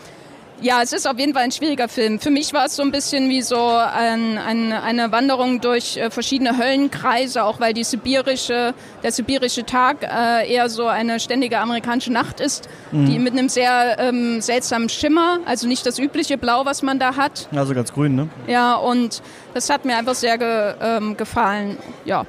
ja, 0.61 0.81
es 0.81 0.93
ist 0.93 1.07
auf 1.07 1.17
jeden 1.17 1.33
Fall 1.33 1.43
ein 1.43 1.51
schwieriger 1.51 1.87
Film. 1.87 2.19
Für 2.19 2.29
mich 2.29 2.53
war 2.53 2.65
es 2.65 2.75
so 2.75 2.83
ein 2.83 2.91
bisschen 2.91 3.29
wie 3.29 3.41
so 3.41 3.57
ein, 3.57 4.37
ein, 4.37 4.73
eine 4.73 5.11
Wanderung 5.11 5.61
durch 5.61 5.97
äh, 5.97 6.09
verschiedene 6.09 6.57
Höllenkreise, 6.57 7.43
auch 7.43 7.59
weil 7.59 7.73
die 7.73 7.83
sibirische, 7.83 8.73
der 9.03 9.11
sibirische 9.11 9.65
Tag 9.65 10.03
äh, 10.03 10.51
eher 10.51 10.69
so 10.69 10.87
eine 10.87 11.19
ständige 11.19 11.59
amerikanische 11.59 12.11
Nacht 12.11 12.39
ist, 12.39 12.67
mhm. 12.91 13.05
die 13.05 13.19
mit 13.19 13.33
einem 13.33 13.49
sehr 13.49 13.97
ähm, 13.99 14.41
seltsamen 14.41 14.89
Schimmer, 14.89 15.39
also 15.45 15.67
nicht 15.67 15.85
das 15.85 15.99
übliche 15.99 16.37
Blau, 16.37 16.65
was 16.65 16.81
man 16.81 16.99
da 16.99 17.15
hat. 17.15 17.47
Also 17.55 17.73
ganz 17.73 17.93
grün, 17.93 18.15
ne? 18.15 18.29
Ja, 18.47 18.75
und 18.75 19.21
das 19.53 19.69
hat 19.69 19.85
mir 19.85 19.97
einfach 19.97 20.15
sehr 20.15 20.37
ge, 20.37 20.73
ähm, 20.81 21.17
gefallen. 21.17 21.77
Ja 22.05 22.25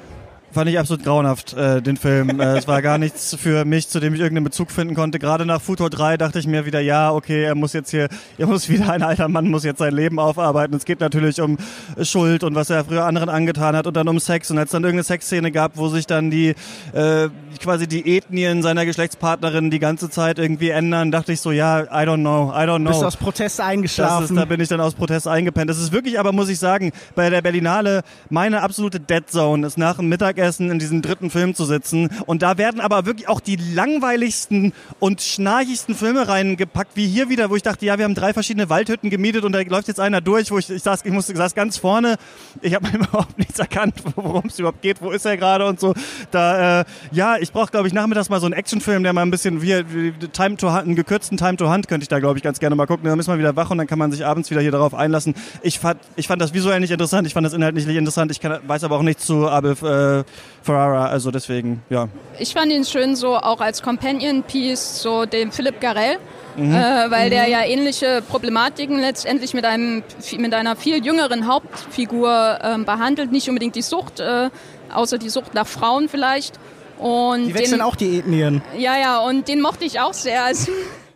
fand 0.51 0.69
ich 0.69 0.79
absolut 0.79 1.03
grauenhaft, 1.03 1.53
äh, 1.53 1.81
den 1.81 1.97
Film. 1.97 2.39
äh, 2.39 2.57
es 2.57 2.67
war 2.67 2.81
gar 2.81 2.97
nichts 2.97 3.35
für 3.35 3.65
mich, 3.65 3.87
zu 3.87 3.99
dem 3.99 4.13
ich 4.13 4.19
irgendeinen 4.19 4.43
Bezug 4.43 4.71
finden 4.71 4.95
konnte. 4.95 5.19
Gerade 5.19 5.45
nach 5.45 5.61
Futur 5.61 5.89
3 5.89 6.17
dachte 6.17 6.39
ich 6.39 6.47
mir 6.47 6.65
wieder, 6.65 6.79
ja, 6.79 7.11
okay, 7.11 7.43
er 7.43 7.55
muss 7.55 7.73
jetzt 7.73 7.91
hier, 7.91 8.07
er 8.37 8.47
muss 8.47 8.69
wieder, 8.69 8.91
ein 8.91 9.03
alter 9.03 9.27
Mann 9.27 9.49
muss 9.49 9.63
jetzt 9.63 9.79
sein 9.79 9.93
Leben 9.93 10.19
aufarbeiten. 10.19 10.75
Es 10.75 10.85
geht 10.85 10.99
natürlich 10.99 11.41
um 11.41 11.57
Schuld 12.01 12.43
und 12.43 12.55
was 12.55 12.69
er 12.69 12.85
früher 12.85 13.05
anderen 13.05 13.29
angetan 13.29 13.75
hat 13.75 13.87
und 13.87 13.95
dann 13.95 14.07
um 14.07 14.19
Sex. 14.19 14.51
Und 14.51 14.57
als 14.57 14.71
dann 14.71 14.83
irgendeine 14.83 15.03
Sexszene 15.03 15.51
gab, 15.51 15.77
wo 15.77 15.87
sich 15.87 16.07
dann 16.07 16.31
die, 16.31 16.49
äh, 16.93 17.29
quasi 17.61 17.87
die 17.87 18.17
Ethnien 18.17 18.63
seiner 18.63 18.85
Geschlechtspartnerin 18.85 19.71
die 19.71 19.79
ganze 19.79 20.09
Zeit 20.09 20.39
irgendwie 20.39 20.69
ändern, 20.69 21.11
dachte 21.11 21.31
ich 21.31 21.41
so, 21.41 21.51
ja, 21.51 21.81
I 21.81 22.07
don't 22.07 22.19
know, 22.19 22.51
I 22.51 22.65
don't 22.67 22.79
know. 22.79 22.89
Bist 22.89 23.03
aus 23.03 23.17
Protest 23.17 23.61
eingeschlafen. 23.61 24.35
Ist, 24.35 24.35
da 24.35 24.45
bin 24.45 24.59
ich 24.59 24.67
dann 24.67 24.81
aus 24.81 24.95
Protest 24.95 25.27
eingepennt. 25.27 25.69
Das 25.69 25.79
ist 25.79 25.91
wirklich, 25.91 26.19
aber 26.19 26.31
muss 26.31 26.49
ich 26.49 26.59
sagen, 26.59 26.91
bei 27.15 27.29
der 27.29 27.41
Berlinale 27.41 28.01
meine 28.29 28.61
absolute 28.61 28.99
Dead 28.99 29.29
Zone 29.29 29.65
ist 29.65 29.77
nach 29.77 29.97
dem 29.97 30.09
Mittag 30.09 30.37
Mittagessen 30.41 30.71
in 30.71 30.79
diesem 30.79 31.01
dritten 31.01 31.29
Film 31.29 31.53
zu 31.53 31.65
sitzen. 31.65 32.09
Und 32.25 32.41
da 32.41 32.57
werden 32.57 32.81
aber 32.81 33.05
wirklich 33.05 33.27
auch 33.27 33.39
die 33.39 33.55
langweiligsten 33.55 34.73
und 34.99 35.21
schnarchigsten 35.21 35.95
Filme 35.95 36.27
reingepackt, 36.27 36.95
wie 36.95 37.07
hier 37.07 37.29
wieder, 37.29 37.49
wo 37.49 37.55
ich 37.55 37.63
dachte, 37.63 37.85
ja, 37.85 37.97
wir 37.97 38.05
haben 38.05 38.15
drei 38.15 38.33
verschiedene 38.33 38.69
Waldhütten 38.69 39.09
gemietet 39.09 39.43
und 39.43 39.51
da 39.51 39.61
läuft 39.61 39.87
jetzt 39.87 39.99
einer 39.99 40.21
durch, 40.21 40.51
wo 40.51 40.57
ich, 40.57 40.69
ich 40.69 40.81
saß, 40.81 41.01
ich 41.05 41.11
musste, 41.11 41.35
saß 41.35 41.53
ganz 41.53 41.77
vorne. 41.77 42.15
Ich 42.61 42.73
habe 42.73 42.87
überhaupt 42.93 43.37
nichts 43.37 43.59
erkannt, 43.59 43.95
worum 44.15 44.45
es 44.47 44.57
überhaupt 44.57 44.81
geht, 44.81 45.01
wo 45.01 45.11
ist 45.11 45.25
er 45.25 45.37
gerade 45.37 45.65
und 45.65 45.79
so. 45.79 45.93
Da, 46.31 46.81
äh, 46.81 46.85
ja, 47.11 47.37
ich 47.37 47.51
brauche, 47.51 47.71
glaube 47.71 47.87
ich, 47.87 47.93
nachmittags 47.93 48.29
mal 48.29 48.39
so 48.39 48.47
einen 48.47 48.53
Actionfilm, 48.53 49.03
der 49.03 49.13
mal 49.13 49.21
ein 49.21 49.31
bisschen 49.31 49.61
wie, 49.61 49.83
wie 49.93 50.11
Time 50.27 50.57
to 50.57 50.71
Hunt, 50.71 50.85
einen 50.85 50.95
gekürzten 50.95 51.37
Time 51.37 51.57
to 51.57 51.71
Hunt 51.71 51.87
könnte 51.87 52.03
ich 52.03 52.09
da, 52.09 52.19
glaube 52.19 52.37
ich, 52.37 52.43
ganz 52.43 52.59
gerne 52.59 52.75
mal 52.75 52.87
gucken. 52.87 53.05
Dann 53.05 53.19
ist 53.19 53.27
man 53.27 53.37
wieder 53.37 53.55
wach 53.55 53.69
und 53.69 53.77
dann 53.77 53.87
kann 53.87 53.99
man 53.99 54.11
sich 54.11 54.25
abends 54.25 54.49
wieder 54.49 54.61
hier 54.61 54.71
darauf 54.71 54.93
einlassen. 54.93 55.35
Ich 55.61 55.79
fand, 55.79 55.99
ich 56.15 56.27
fand 56.27 56.41
das 56.41 56.53
visuell 56.53 56.79
nicht 56.79 56.91
interessant, 56.91 57.27
ich 57.27 57.33
fand 57.33 57.45
das 57.45 57.53
inhaltlich 57.53 57.85
nicht 57.85 57.97
interessant. 57.97 58.31
Ich 58.31 58.39
kann, 58.39 58.59
weiß 58.65 58.83
aber 58.83 58.97
auch 58.97 59.03
nichts 59.03 59.25
zu 59.25 59.47
Abel 59.47 59.73
äh, 59.83 60.23
Ferrara, 60.63 61.07
also 61.07 61.31
deswegen, 61.31 61.81
ja. 61.89 62.07
Ich 62.37 62.53
fand 62.53 62.71
ihn 62.71 62.85
schön 62.85 63.15
so 63.15 63.35
auch 63.35 63.61
als 63.61 63.81
Companion-Piece, 63.81 65.01
so 65.01 65.25
dem 65.25 65.51
Philipp 65.51 65.81
Garell. 65.81 66.17
Mhm. 66.55 66.73
Äh, 66.73 67.09
weil 67.09 67.27
mhm. 67.27 67.29
der 67.31 67.47
ja 67.47 67.63
ähnliche 67.63 68.21
Problematiken 68.27 68.99
letztendlich 68.99 69.53
mit, 69.53 69.65
einem, 69.65 70.03
mit 70.37 70.53
einer 70.53 70.75
viel 70.75 71.03
jüngeren 71.03 71.47
Hauptfigur 71.47 72.59
äh, 72.61 72.77
behandelt. 72.79 73.31
Nicht 73.31 73.47
unbedingt 73.47 73.75
die 73.75 73.81
Sucht, 73.81 74.19
äh, 74.19 74.49
außer 74.93 75.17
die 75.17 75.29
Sucht 75.29 75.53
nach 75.53 75.67
Frauen 75.67 76.09
vielleicht. 76.09 76.59
Und 76.99 77.47
die 77.47 77.53
wechseln 77.55 77.79
den, 77.79 77.81
auch 77.81 77.95
die 77.95 78.19
Ethnien. 78.19 78.61
Ja, 78.77 78.97
ja, 78.97 79.19
und 79.19 79.47
den 79.47 79.61
mochte 79.61 79.85
ich 79.85 79.99
auch 79.99 80.13
sehr. 80.13 80.43
Also, 80.43 80.71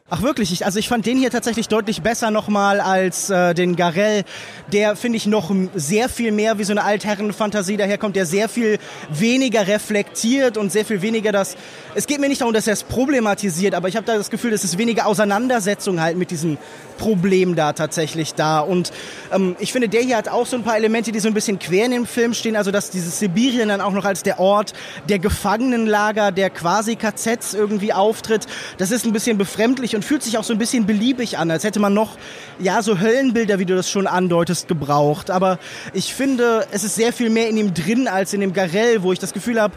Ach 0.08 0.22
wirklich, 0.22 0.52
ich, 0.52 0.68
also 0.68 0.78
ich 0.78 0.88
fand 0.88 1.08
den 1.08 1.18
hier 1.18 1.32
tatsächlich 1.32 1.68
deutlich 1.68 2.04
besser 2.04 2.30
nochmal 2.30 2.80
als 2.80 3.32
äh, 3.32 3.56
den 3.56 3.76
Garell, 3.76 4.24
der 4.72 4.96
finde 4.96 5.18
ich 5.18 5.26
noch 5.26 5.52
sehr 5.74 6.10
viel 6.10 6.32
mehr 6.32 6.60
wie 6.60 6.63
so 6.63 6.74
eine 6.74 6.84
Altherrenfantasie 6.84 7.76
daherkommt, 7.76 8.15
der 8.15 8.28
sehr 8.28 8.48
viel 8.48 8.78
weniger 9.10 9.65
reflektiert 9.65 10.60
und 10.60 10.72
sehr 10.72 10.86
viel 10.86 11.02
weniger 11.02 11.32
das, 11.32 11.58
es 11.96 12.06
geht 12.06 12.20
mir 12.20 12.30
nicht 12.30 12.41
darum, 12.41 12.54
dass 12.54 12.68
er 12.68 12.74
es 12.74 12.84
problematisiert, 12.84 13.74
aber 13.74 13.88
ich 13.88 13.96
habe 13.96 14.06
da 14.06 14.15
das 14.15 14.30
Gefühl, 14.30 14.54
es 14.54 14.78
weniger 14.78 15.08
Auseinandersetzung 15.08 16.00
halt 16.00 16.18
mit 16.18 16.30
diesem 16.30 16.60
Problem 17.00 17.56
da 17.56 17.74
tatsächlich 17.74 18.36
da. 18.36 18.60
Und 18.60 18.91
ähm, 19.34 19.56
ich 19.60 19.72
finde, 19.72 19.89
der 19.89 20.02
hier 20.02 20.18
hat 20.18 20.30
auch 20.30 20.46
so 20.46 20.56
ein 20.56 20.63
paar 20.63 20.78
Elemente, 20.78 21.12
die 21.12 21.20
so 21.20 21.28
ein 21.28 21.34
bisschen 21.34 21.58
quer 21.58 21.86
in 21.86 21.91
dem 21.91 22.06
Film 22.06 22.36
stehen, 22.36 22.56
also 22.56 22.70
dass 22.70 22.91
dieses 22.91 23.18
Sibirien 23.18 23.70
dann 23.70 23.82
auch 23.82 23.91
noch 23.91 24.06
als 24.06 24.22
der 24.22 24.39
Ort 24.39 24.74
der 25.10 25.18
Gefangenenlager, 25.18 26.32
der 26.32 26.52
quasi 26.52 26.96
KZs 26.96 27.56
irgendwie 27.56 27.91
auftritt, 27.91 28.46
das 28.78 28.91
ist 28.91 29.06
ein 29.06 29.12
bisschen 29.12 29.39
befremdlich 29.39 29.94
und 29.95 30.05
fühlt 30.05 30.23
sich 30.23 30.38
auch 30.38 30.43
so 30.43 30.53
ein 30.53 30.60
bisschen 30.60 30.86
beliebig 30.86 31.38
an, 31.38 31.49
als 31.51 31.63
hätte 31.63 31.79
man 31.79 31.93
noch, 31.93 32.17
ja, 32.60 32.81
so 32.81 32.99
Höllenbilder, 32.99 33.60
wie 33.60 33.65
du 33.65 33.75
das 33.75 33.89
schon 33.89 34.08
andeutest, 34.08 34.67
gebraucht. 34.67 35.31
Aber 35.31 35.60
ich 35.93 36.13
finde, 36.13 36.67
es 36.71 36.84
ist 36.84 36.95
sehr 36.95 37.13
viel 37.13 37.29
mehr 37.29 37.49
in 37.49 37.58
ihm 37.58 37.73
drin 37.73 38.08
als 38.08 38.34
in 38.34 38.41
dem 38.41 38.53
Garell, 38.53 39.03
wo 39.03 39.12
ich 39.12 39.19
das 39.19 39.34
Gefühl 39.34 39.62
habe, 39.62 39.73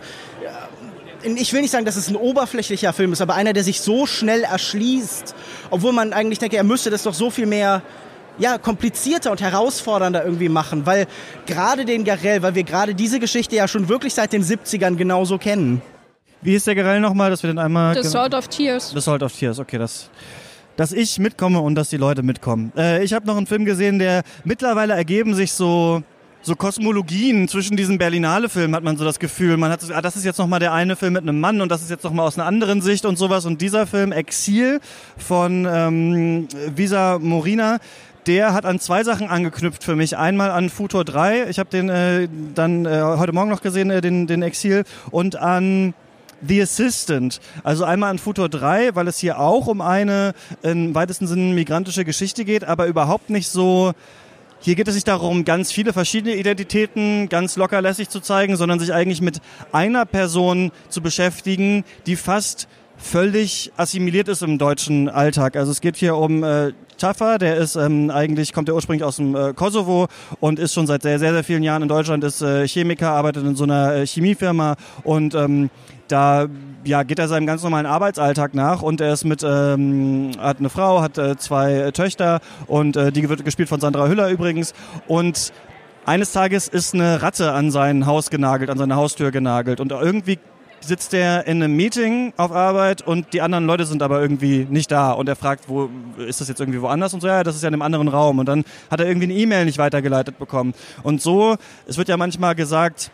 ich 1.23 1.53
will 1.53 1.63
nicht 1.63 1.71
sagen, 1.71 1.85
dass 1.85 1.97
es 1.97 2.09
ein 2.09 2.17
oberflächlicher 2.17 2.93
Film 2.93 3.13
ist, 3.13 3.21
aber 3.21 3.35
einer, 3.35 3.53
der 3.53 3.65
sich 3.65 3.81
so 3.81 4.07
schnell 4.07 4.45
erschließt, 4.45 5.35
obwohl 5.71 5.93
man 5.93 6.13
eigentlich 6.13 6.39
denke, 6.39 6.57
er 6.57 6.65
müsste 6.65 6.91
das 6.91 7.03
doch 7.03 7.15
so 7.15 7.31
viel 7.31 7.47
mehr 7.47 7.83
ja, 8.39 8.57
komplizierter 8.57 9.33
und 9.33 9.41
herausfordernder 9.41 10.25
irgendwie 10.25 10.49
machen, 10.49 10.87
weil 10.87 11.07
gerade 11.47 11.85
den 11.85 12.05
Garell, 12.05 12.43
weil 12.43 12.55
wir 12.55 12.63
gerade 12.63 12.95
diese 12.95 13.19
Geschichte 13.19 13.57
ja 13.57 13.67
schon 13.67 13.89
wirklich 13.89 14.15
seit 14.15 14.33
den 14.33 14.45
70ern 14.45 14.95
genauso 14.95 15.39
kennen. 15.39 15.83
Wie 16.41 16.55
ist 16.55 16.67
der 16.67 16.75
Gerell 16.75 17.01
nochmal, 17.01 17.31
dass 17.31 17.43
wir 17.43 17.49
den 17.49 17.59
einmal... 17.59 18.01
The 18.01 18.09
Salt 18.09 18.35
of 18.35 18.49
Tears. 18.49 18.91
The 18.91 19.01
Salt 19.01 19.23
of 19.23 19.33
Tears, 19.33 19.59
okay, 19.59 19.79
das... 19.79 20.11
Dass 20.77 20.93
ich 20.93 21.19
mitkomme 21.19 21.61
und 21.61 21.75
dass 21.75 21.89
die 21.89 21.97
Leute 21.97 22.23
mitkommen. 22.23 22.73
Äh, 22.77 23.03
ich 23.03 23.13
habe 23.13 23.27
noch 23.27 23.37
einen 23.37 23.49
Film 23.49 23.65
gesehen, 23.65 23.99
der 23.99 24.23
mittlerweile 24.45 24.95
ergeben 24.95 25.35
sich 25.35 25.53
so 25.53 26.05
so 26.41 26.55
Kosmologien 26.55 27.49
zwischen 27.49 27.77
diesen 27.77 27.99
Berlinale-Filmen 27.99 28.75
hat 28.77 28.85
man 28.85 28.97
so 28.97 29.05
das 29.05 29.19
Gefühl. 29.19 29.57
Man 29.57 29.73
hat 29.73 29.81
so, 29.81 29.93
ah, 29.93 30.01
das 30.01 30.15
ist 30.15 30.25
jetzt 30.25 30.39
nochmal 30.39 30.61
der 30.61 30.73
eine 30.73 30.95
Film 30.95 31.15
mit 31.15 31.23
einem 31.23 31.41
Mann 31.41 31.61
und 31.61 31.69
das 31.69 31.83
ist 31.83 31.91
jetzt 31.91 32.05
nochmal 32.05 32.27
aus 32.27 32.39
einer 32.39 32.47
anderen 32.47 32.81
Sicht 32.81 33.05
und 33.05 33.17
sowas. 33.17 33.45
Und 33.45 33.61
dieser 33.61 33.89
Film 33.89 34.13
Exil 34.13 34.81
von 35.17 35.67
ähm, 35.69 36.49
Visa 36.75 37.19
Morina, 37.19 37.79
der 38.29 38.53
hat 38.55 38.65
an 38.67 38.79
zwei 38.79 39.05
Sachen 39.05 39.29
angeknüpft 39.29 39.83
für 39.83 39.97
mich. 39.97 40.17
Einmal 40.17 40.51
an 40.51 40.71
Futur 40.71 41.05
3, 41.05 41.49
ich 41.49 41.59
habe 41.59 41.71
den 41.71 41.89
äh, 41.89 42.29
dann 42.55 42.87
äh, 42.87 43.03
heute 43.03 43.33
Morgen 43.33 43.51
noch 43.51 43.63
gesehen, 43.63 43.91
äh, 43.91 44.01
den, 44.01 44.27
den 44.27 44.43
Exil, 44.43 44.85
und 45.11 45.37
an 45.37 45.95
The 46.47 46.63
Assistant. 46.63 47.41
Also 47.65 47.85
einmal 47.85 48.11
an 48.11 48.19
Futur 48.19 48.49
3, 48.49 48.95
weil 48.95 49.09
es 49.09 49.19
hier 49.19 49.39
auch 49.39 49.67
um 49.67 49.81
eine 49.81 50.35
im 50.63 50.95
weitesten 50.95 51.27
Sinne 51.27 51.55
migrantische 51.55 52.05
Geschichte 52.05 52.45
geht, 52.45 52.65
aber 52.65 52.87
überhaupt 52.87 53.31
nicht 53.31 53.49
so 53.49 53.95
hier 54.61 54.75
geht 54.75 54.89
es 54.89 54.97
nicht 54.97 55.07
darum, 55.07 55.45
ganz 55.45 55.71
viele 55.71 55.93
verschiedene 55.93 56.35
Identitäten 56.35 57.29
ganz 57.29 57.57
lockerlässig 57.57 58.09
zu 58.09 58.19
zeigen, 58.19 58.57
sondern 58.57 58.81
sich 58.81 58.93
eigentlich 58.93 59.21
mit 59.21 59.41
einer 59.71 60.05
Person 60.05 60.73
zu 60.89 61.01
beschäftigen, 61.01 61.85
die 62.07 62.17
fast 62.17 62.67
völlig 62.97 63.73
assimiliert 63.77 64.27
ist 64.27 64.43
im 64.43 64.59
deutschen 64.59 65.09
Alltag. 65.09 65.57
Also 65.57 65.71
es 65.71 65.81
geht 65.81 65.97
hier 65.97 66.17
um 66.17 66.43
äh, 66.43 66.73
Taffa, 66.99 67.39
der 67.39 67.57
ist 67.57 67.77
ähm, 67.77 68.11
eigentlich, 68.11 68.53
kommt 68.53 68.69
er 68.69 68.75
ursprünglich 68.75 69.05
aus 69.05 69.17
dem 69.17 69.37
äh, 69.37 69.55
Kosovo 69.55 70.09
und 70.41 70.59
ist 70.59 70.75
schon 70.75 70.89
seit 70.89 71.03
sehr, 71.03 71.21
sehr, 71.21 71.33
sehr 71.33 71.45
vielen 71.45 71.63
Jahren 71.63 71.83
in 71.83 71.89
Deutschland, 71.89 72.25
ist 72.25 72.43
äh, 72.43 72.67
Chemiker, 72.67 73.13
arbeitet 73.13 73.45
in 73.45 73.55
so 73.55 73.63
einer 73.63 73.95
äh, 73.95 74.07
Chemiefirma 74.07 74.75
und 75.05 75.37
ähm, 75.37 75.71
da 76.09 76.47
ja, 76.85 77.03
geht 77.03 77.19
er 77.19 77.29
seinem 77.29 77.47
ganz 77.47 77.63
normalen 77.63 77.87
Arbeitsalltag 77.87 78.55
nach 78.55 78.83
und 78.83 79.01
er 79.01 79.13
ist 79.13 79.25
mit, 79.25 79.43
ähm, 79.45 80.33
hat 80.39 80.59
eine 80.59 80.71
Frau, 80.71 81.03
hat 81.03 81.19
äh, 81.19 81.37
zwei 81.37 81.91
Töchter 81.93 82.41
und 82.67 82.97
äh, 82.97 83.13
die 83.13 83.29
wird 83.29 83.45
gespielt 83.45 83.69
von 83.69 83.81
Sandra 83.81 84.09
Hüller 84.09 84.29
übrigens 84.31 84.75
und 85.07 85.53
eines 86.07 86.33
Tages 86.33 86.69
ist 86.69 86.95
eine 86.95 87.21
Ratte 87.21 87.53
an 87.53 87.71
sein 87.71 88.07
Haus 88.07 88.31
genagelt, 88.31 88.71
an 88.71 88.79
seine 88.79 88.97
Haustür 88.97 89.31
genagelt 89.31 89.81
und 89.81 89.93
irgendwie 89.93 90.39
sitzt 90.81 91.13
er 91.15 91.47
in 91.47 91.63
einem 91.63 91.77
Meeting 91.77 92.33
auf 92.37 92.53
Arbeit 92.53 93.03
und 93.03 93.33
die 93.33 93.43
anderen 93.43 93.67
Leute 93.67 93.85
sind 93.85 94.03
aber 94.03 94.21
irgendwie 94.21 94.67
nicht 94.71 94.91
da 94.91 95.13
und 95.13 95.29
er 95.29 95.37
fragt, 95.37 95.69
wo 95.69 95.91
ist 96.19 96.41
das 96.41 96.49
jetzt 96.49 96.61
irgendwie 96.61 96.81
woanders 96.81 97.15
und 97.15 97.21
so, 97.21 97.27
ja, 97.27 97.43
das 97.43 97.57
ist 97.57 97.63
ja 97.63 97.69
in 97.69 97.75
einem 97.75 97.83
anderen 97.83 98.09
Raum 98.09 98.39
und 98.39 98.47
dann 98.47 98.65
hat 98.91 99.01
er 99.01 99.07
irgendwie 99.07 99.27
eine 99.27 99.35
E-Mail 99.35 99.65
nicht 99.65 99.79
weitergeleitet 99.79 100.39
bekommen. 100.39 100.75
Und 101.03 101.21
so, 101.21 101.57
es 101.87 101.99
wird 101.99 102.09
ja 102.09 102.17
manchmal 102.17 102.55
gesagt, 102.55 103.11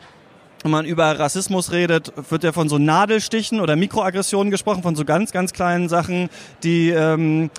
wenn 0.64 0.70
man 0.70 0.86
über 0.86 1.18
Rassismus 1.18 1.72
redet, 1.72 2.10
wird 2.30 2.42
ja 2.42 2.52
von 2.52 2.70
so 2.70 2.78
Nadelstichen 2.78 3.60
oder 3.60 3.76
Mikroaggressionen 3.76 4.50
gesprochen, 4.50 4.82
von 4.82 4.96
so 4.96 5.04
ganz, 5.04 5.30
ganz 5.30 5.52
kleinen 5.52 5.90
Sachen, 5.90 6.30
die 6.62 6.88
ähm, 6.88 7.50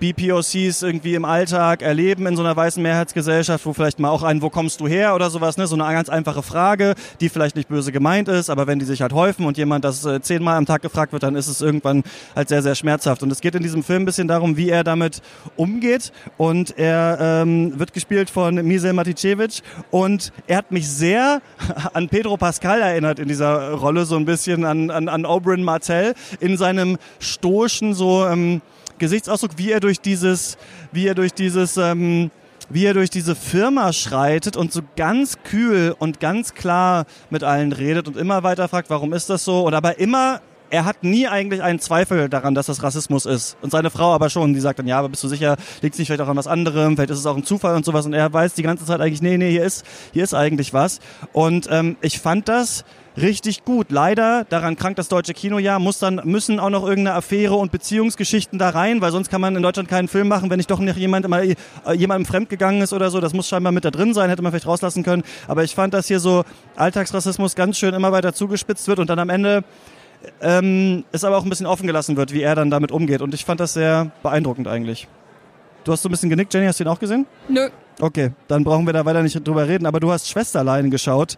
BPOCs 0.00 0.82
irgendwie 0.82 1.14
im 1.14 1.24
Alltag 1.24 1.82
erleben 1.82 2.26
in 2.26 2.36
so 2.36 2.42
einer 2.42 2.56
weißen 2.56 2.82
Mehrheitsgesellschaft, 2.82 3.64
wo 3.66 3.72
vielleicht 3.72 3.98
mal 3.98 4.10
auch 4.10 4.22
ein, 4.22 4.42
wo 4.42 4.50
kommst 4.50 4.80
du 4.80 4.88
her 4.88 5.14
oder 5.14 5.30
sowas, 5.30 5.56
ne? 5.56 5.66
So 5.66 5.76
eine 5.76 5.92
ganz 5.94 6.08
einfache 6.08 6.42
Frage, 6.42 6.94
die 7.20 7.28
vielleicht 7.28 7.56
nicht 7.56 7.68
böse 7.68 7.92
gemeint 7.92 8.28
ist, 8.28 8.50
aber 8.50 8.66
wenn 8.66 8.78
die 8.78 8.84
sich 8.84 9.02
halt 9.02 9.12
häufen 9.12 9.46
und 9.46 9.56
jemand 9.56 9.84
das 9.84 10.04
äh, 10.04 10.20
zehnmal 10.20 10.56
am 10.56 10.66
Tag 10.66 10.82
gefragt 10.82 11.12
wird, 11.12 11.22
dann 11.22 11.36
ist 11.36 11.48
es 11.48 11.60
irgendwann 11.60 12.02
halt 12.34 12.48
sehr, 12.48 12.62
sehr 12.62 12.74
schmerzhaft. 12.74 13.22
Und 13.22 13.30
es 13.32 13.40
geht 13.40 13.54
in 13.54 13.62
diesem 13.62 13.82
Film 13.82 14.02
ein 14.02 14.04
bisschen 14.06 14.28
darum, 14.28 14.56
wie 14.56 14.70
er 14.70 14.84
damit 14.84 15.22
umgeht. 15.56 16.12
Und 16.36 16.76
er 16.78 17.18
ähm, 17.20 17.78
wird 17.78 17.92
gespielt 17.92 18.30
von 18.30 18.54
Misel 18.54 18.92
Maticevic 18.92 19.62
und 19.90 20.32
er 20.46 20.58
hat 20.58 20.72
mich 20.72 20.88
sehr 20.88 21.40
an 21.94 22.08
Pedro 22.08 22.36
Pascal 22.36 22.82
erinnert 22.82 23.18
in 23.18 23.28
dieser 23.28 23.72
Rolle, 23.72 24.04
so 24.04 24.16
ein 24.16 24.24
bisschen 24.24 24.64
an, 24.64 24.90
an, 24.90 25.08
an 25.08 25.26
Oberyn 25.26 25.62
Martell 25.62 26.14
in 26.40 26.56
seinem 26.56 26.98
stoischen, 27.18 27.94
so 27.94 28.26
ähm, 28.26 28.60
Gesichtsausdruck, 28.98 29.52
wie 29.56 29.70
er 29.70 29.80
durch 29.80 30.00
dieses, 30.00 30.56
wie 30.92 31.06
er 31.06 31.14
durch 31.14 31.32
dieses, 31.32 31.76
ähm, 31.76 32.30
wie 32.70 32.86
er 32.86 32.94
durch 32.94 33.10
diese 33.10 33.34
Firma 33.34 33.92
schreitet 33.92 34.56
und 34.56 34.72
so 34.72 34.80
ganz 34.96 35.38
kühl 35.44 35.94
und 35.98 36.20
ganz 36.20 36.54
klar 36.54 37.04
mit 37.30 37.44
allen 37.44 37.72
redet 37.72 38.08
und 38.08 38.16
immer 38.16 38.42
weiter 38.42 38.68
fragt, 38.68 38.90
warum 38.90 39.12
ist 39.12 39.28
das 39.30 39.44
so? 39.44 39.66
Und 39.66 39.74
aber 39.74 39.98
immer 39.98 40.40
er 40.70 40.84
hat 40.84 41.04
nie 41.04 41.28
eigentlich 41.28 41.62
einen 41.62 41.78
Zweifel 41.78 42.28
daran, 42.28 42.54
dass 42.54 42.66
das 42.66 42.82
Rassismus 42.82 43.26
ist. 43.26 43.56
Und 43.62 43.70
seine 43.70 43.90
Frau 43.90 44.12
aber 44.12 44.30
schon, 44.30 44.54
die 44.54 44.60
sagt 44.60 44.78
dann, 44.78 44.86
ja, 44.86 44.98
aber 44.98 45.08
bist 45.08 45.22
du 45.22 45.28
sicher, 45.28 45.56
liegt 45.82 45.94
es 45.94 45.98
nicht 45.98 46.08
vielleicht 46.08 46.22
auch 46.22 46.28
an 46.28 46.36
was 46.36 46.46
anderem, 46.46 46.96
vielleicht 46.96 47.10
ist 47.10 47.18
es 47.18 47.26
auch 47.26 47.36
ein 47.36 47.44
Zufall 47.44 47.76
und 47.76 47.84
sowas. 47.84 48.06
Und 48.06 48.12
er 48.12 48.32
weiß 48.32 48.54
die 48.54 48.62
ganze 48.62 48.84
Zeit 48.84 49.00
eigentlich, 49.00 49.22
nee, 49.22 49.36
nee, 49.36 49.50
hier 49.50 49.64
ist, 49.64 49.84
hier 50.12 50.24
ist 50.24 50.34
eigentlich 50.34 50.72
was. 50.72 51.00
Und 51.32 51.68
ähm, 51.70 51.96
ich 52.00 52.18
fand 52.18 52.48
das 52.48 52.84
richtig 53.16 53.64
gut. 53.64 53.90
Leider, 53.90 54.44
daran 54.48 54.76
krankt 54.76 54.98
das 54.98 55.08
deutsche 55.08 55.34
Kinojahr, 55.34 55.78
muss 55.78 55.98
dann, 55.98 56.20
müssen 56.24 56.58
auch 56.58 56.70
noch 56.70 56.82
irgendeine 56.82 57.16
Affäre 57.16 57.54
und 57.54 57.70
Beziehungsgeschichten 57.70 58.58
da 58.58 58.70
rein, 58.70 59.00
weil 59.00 59.12
sonst 59.12 59.30
kann 59.30 59.40
man 59.40 59.54
in 59.56 59.62
Deutschland 59.62 59.88
keinen 59.88 60.08
Film 60.08 60.28
machen, 60.28 60.50
wenn 60.50 60.56
nicht 60.56 60.70
doch 60.70 60.78
nicht 60.78 60.96
jemand 60.96 61.24
immer 61.24 61.42
äh, 61.42 61.54
jemandem 61.94 62.26
fremdgegangen 62.26 62.82
ist 62.82 62.92
oder 62.92 63.10
so. 63.10 63.20
Das 63.20 63.32
muss 63.32 63.48
scheinbar 63.48 63.72
mit 63.72 63.84
da 63.84 63.90
drin 63.90 64.14
sein, 64.14 64.30
hätte 64.30 64.42
man 64.42 64.52
vielleicht 64.52 64.66
rauslassen 64.66 65.02
können. 65.02 65.22
Aber 65.48 65.64
ich 65.64 65.74
fand, 65.74 65.94
dass 65.94 66.06
hier 66.06 66.20
so 66.20 66.44
Alltagsrassismus 66.76 67.54
ganz 67.54 67.78
schön 67.78 67.94
immer 67.94 68.12
weiter 68.12 68.34
zugespitzt 68.34 68.88
wird 68.88 68.98
und 68.98 69.08
dann 69.08 69.18
am 69.18 69.30
Ende 69.30 69.64
ähm, 70.40 71.04
es 71.12 71.24
aber 71.24 71.36
auch 71.36 71.44
ein 71.44 71.50
bisschen 71.50 71.66
offen 71.66 71.86
gelassen 71.86 72.16
wird, 72.16 72.32
wie 72.32 72.42
er 72.42 72.54
dann 72.54 72.70
damit 72.70 72.92
umgeht. 72.92 73.22
Und 73.22 73.34
ich 73.34 73.44
fand 73.44 73.60
das 73.60 73.74
sehr 73.74 74.10
beeindruckend 74.22 74.68
eigentlich. 74.68 75.08
Du 75.84 75.92
hast 75.92 76.02
so 76.02 76.08
ein 76.08 76.12
bisschen 76.12 76.30
genickt, 76.30 76.52
Jenny, 76.54 76.66
hast 76.66 76.80
du 76.80 76.84
ihn 76.84 76.88
auch 76.88 76.98
gesehen? 76.98 77.26
Nö. 77.48 77.68
Okay, 78.00 78.32
dann 78.48 78.64
brauchen 78.64 78.86
wir 78.86 78.92
da 78.92 79.04
weiter 79.04 79.22
nicht 79.22 79.46
drüber 79.46 79.68
reden. 79.68 79.86
Aber 79.86 80.00
du 80.00 80.10
hast 80.10 80.28
Schwesterlein 80.28 80.90
geschaut. 80.90 81.36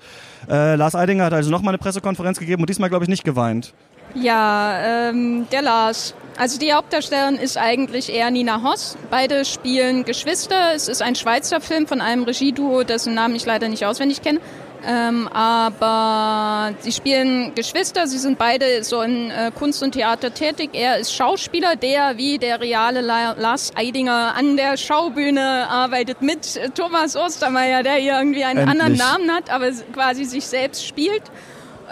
Äh, 0.49 0.77
Lars 0.77 0.95
Eidinger 0.95 1.25
hat 1.25 1.33
also 1.33 1.51
nochmal 1.51 1.73
eine 1.73 1.79
Pressekonferenz 1.79 2.39
gegeben 2.39 2.63
und 2.63 2.69
diesmal, 2.69 2.89
glaube 2.89 3.05
ich, 3.05 3.09
nicht 3.09 3.25
geweint. 3.25 3.75
Ja, 4.15 5.09
ähm, 5.11 5.47
der 5.53 5.63
Lars. 5.63 6.15
Also 6.39 6.59
die 6.59 6.73
Hauptdarstellerin 6.73 7.37
ist 7.37 7.59
eigentlich 7.59 8.13
eher 8.13 8.31
Nina 8.31 8.63
Hoss. 8.63 8.97
Beide 9.11 9.45
spielen 9.45 10.05
Geschwister. 10.05 10.75
Es 10.75 10.89
ist 10.89 11.03
ein 11.03 11.15
Schweizer 11.15 11.61
Film 11.61 11.87
von 11.87 12.01
einem 12.01 12.25
Regieduo, 12.25 12.83
dessen 12.85 13.15
Namen 13.15 13.35
ich 13.35 13.45
leider 13.45 13.69
nicht 13.69 13.85
auswendig 13.85 14.23
kenne. 14.23 14.41
Ähm, 14.89 15.27
aber 15.29 16.75
sie 16.79 16.93
spielen 16.93 17.53
Geschwister, 17.57 18.07
sie 18.07 18.19
sind 18.19 18.39
beide 18.39 18.85
so 18.85 19.03
in 19.03 19.33
äh, 19.33 19.51
Kunst 19.53 19.83
und 19.83 19.93
Theater 19.93 20.33
tätig. 20.33 20.71
Er 20.75 20.99
ist 20.99 21.13
Schauspieler, 21.13 21.75
der 21.75 22.19
wie 22.19 22.39
der 22.39 22.61
reale 22.61 23.01
Lars 23.01 23.73
Eidinger 23.75 24.35
an 24.37 24.57
der 24.57 24.77
Schaubühne 24.77 25.69
arbeitet 25.69 26.23
mit 26.23 26.61
Thomas 26.77 27.17
Ostermeier, 27.17 27.83
der 27.83 27.95
hier 27.95 28.17
irgendwie 28.19 28.45
einen 28.45 28.61
Endlich. 28.61 28.81
anderen 28.81 28.97
Namen 28.97 29.31
hat, 29.33 29.51
aber 29.51 29.71
quasi 29.93 30.25
sich 30.25 30.47
selbst 30.47 30.87
spielt. 30.87 31.25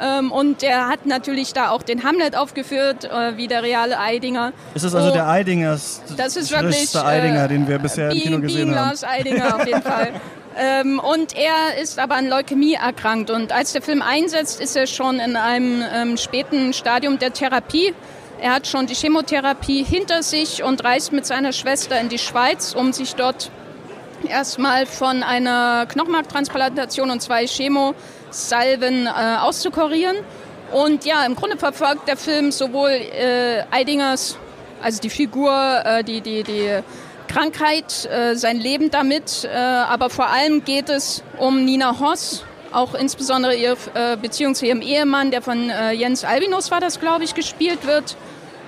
Ähm, 0.00 0.30
und 0.30 0.62
er 0.62 0.88
hat 0.88 1.06
natürlich 1.06 1.52
da 1.52 1.70
auch 1.70 1.82
den 1.82 2.04
Hamlet 2.04 2.36
aufgeführt, 2.36 3.04
äh, 3.04 3.36
wie 3.36 3.48
der 3.48 3.62
reale 3.62 3.98
Eidinger. 3.98 4.52
Ist 4.74 4.84
das 4.84 4.94
also 4.94 5.10
oh, 5.10 5.14
der 5.14 5.28
Eidinger? 5.28 5.78
Das 6.16 6.36
ist 6.36 6.50
wirklich 6.52 6.92
der 6.92 7.06
Eidinger, 7.06 7.48
den 7.48 7.66
wir 7.66 7.78
bisher 7.78 8.10
im 8.10 8.18
Kino 8.18 8.40
gesehen 8.40 8.70
haben. 8.70 8.88
Lars 8.88 9.04
Eidinger 9.04 9.56
auf 9.56 9.66
jeden 9.66 9.82
Fall. 9.82 10.12
Ähm, 10.56 11.00
und 11.00 11.36
er 11.36 11.82
ist 11.82 11.98
aber 11.98 12.14
an 12.14 12.28
Leukämie 12.28 12.74
erkrankt. 12.74 13.30
Und 13.30 13.52
als 13.52 13.72
der 13.72 13.82
Film 13.82 14.02
einsetzt, 14.02 14.60
ist 14.60 14.76
er 14.76 14.86
schon 14.86 15.18
in 15.18 15.36
einem 15.36 15.82
ähm, 15.92 16.16
späten 16.16 16.72
Stadium 16.72 17.18
der 17.18 17.32
Therapie. 17.32 17.94
Er 18.40 18.54
hat 18.54 18.66
schon 18.66 18.86
die 18.86 18.94
Chemotherapie 18.94 19.84
hinter 19.84 20.22
sich 20.22 20.62
und 20.62 20.84
reist 20.84 21.12
mit 21.12 21.26
seiner 21.26 21.52
Schwester 21.52 22.00
in 22.00 22.08
die 22.08 22.18
Schweiz, 22.18 22.74
um 22.74 22.92
sich 22.92 23.14
dort 23.14 23.50
erstmal 24.28 24.86
von 24.86 25.22
einer 25.22 25.86
Knochenmarktransplantation 25.86 27.10
und 27.10 27.20
zwei 27.20 27.46
Chemosalven 27.46 29.06
äh, 29.06 29.10
auszukurieren. 29.40 30.16
Und 30.72 31.04
ja, 31.04 31.24
im 31.24 31.36
Grunde 31.36 31.56
verfolgt 31.56 32.08
der 32.08 32.16
Film 32.16 32.50
sowohl 32.50 32.90
äh, 32.90 33.64
Eidingers 33.70 34.36
Also 34.82 35.00
die 35.00 35.10
Figur, 35.10 35.52
äh, 35.84 36.02
die, 36.04 36.20
die, 36.20 36.42
die 36.42 36.80
Krankheit, 37.34 38.08
äh, 38.12 38.36
sein 38.36 38.58
Leben 38.58 38.90
damit. 38.90 39.44
Äh, 39.44 39.56
aber 39.56 40.08
vor 40.08 40.28
allem 40.28 40.64
geht 40.64 40.88
es 40.88 41.24
um 41.38 41.64
Nina 41.64 41.98
Hoss, 41.98 42.44
auch 42.70 42.94
insbesondere 42.94 43.56
ihre 43.56 43.76
äh, 43.94 44.16
Beziehung 44.16 44.54
zu 44.54 44.66
ihrem 44.66 44.80
Ehemann, 44.80 45.32
der 45.32 45.42
von 45.42 45.68
äh, 45.68 45.90
Jens 45.92 46.24
Albinus 46.24 46.70
war 46.70 46.80
das, 46.80 47.00
glaube 47.00 47.24
ich, 47.24 47.34
gespielt 47.34 47.86
wird. 47.86 48.16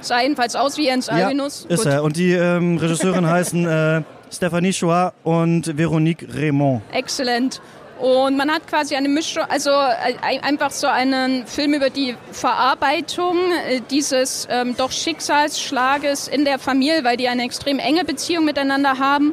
Sah 0.00 0.20
jedenfalls 0.20 0.57
aus 0.57 0.76
wie 0.79 0.87
Jens 0.87 1.09
Albinus. 1.09 1.66
Ja, 1.68 1.74
ist 1.74 1.85
Gut. 1.85 1.92
er. 1.92 2.02
Und 2.02 2.16
die 2.16 2.33
ähm, 2.33 2.79
Regisseurin 2.79 3.26
heißen 3.31 4.05
Stephanie 4.33 4.72
Chouat 4.72 5.14
und 5.22 5.79
Veronique 5.79 6.26
Raymond. 6.35 6.83
Exzellent. 6.92 7.61
Und 7.98 8.37
man 8.37 8.50
hat 8.50 8.66
quasi 8.66 8.94
eine 8.94 9.09
Mischung, 9.09 9.44
also 9.48 9.70
äh, 9.70 10.38
einfach 10.42 10.70
so 10.70 10.87
einen 10.87 11.46
Film 11.46 11.72
über 11.72 11.88
die 11.88 12.14
Verarbeitung 12.30 13.38
äh, 13.68 13.80
dieses 13.90 14.46
ähm, 14.50 14.76
doch 14.76 14.92
Schicksalsschlages 14.92 16.28
in 16.28 16.44
der 16.44 16.59
Familie, 16.59 17.04
weil 17.04 17.16
die 17.16 17.28
eine 17.28 17.44
extrem 17.44 17.78
enge 17.78 18.04
Beziehung 18.04 18.44
miteinander 18.44 18.98
haben. 18.98 19.32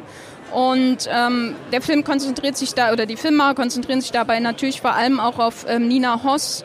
Und 0.50 1.08
ähm, 1.12 1.56
der 1.72 1.82
Film 1.82 2.04
konzentriert 2.04 2.56
sich 2.56 2.74
da, 2.74 2.92
oder 2.92 3.06
die 3.06 3.16
Filmmacher 3.16 3.54
konzentrieren 3.54 4.00
sich 4.00 4.12
dabei 4.12 4.40
natürlich 4.40 4.80
vor 4.80 4.94
allem 4.94 5.20
auch 5.20 5.38
auf 5.38 5.66
ähm, 5.68 5.88
Nina 5.88 6.22
Hoss. 6.22 6.64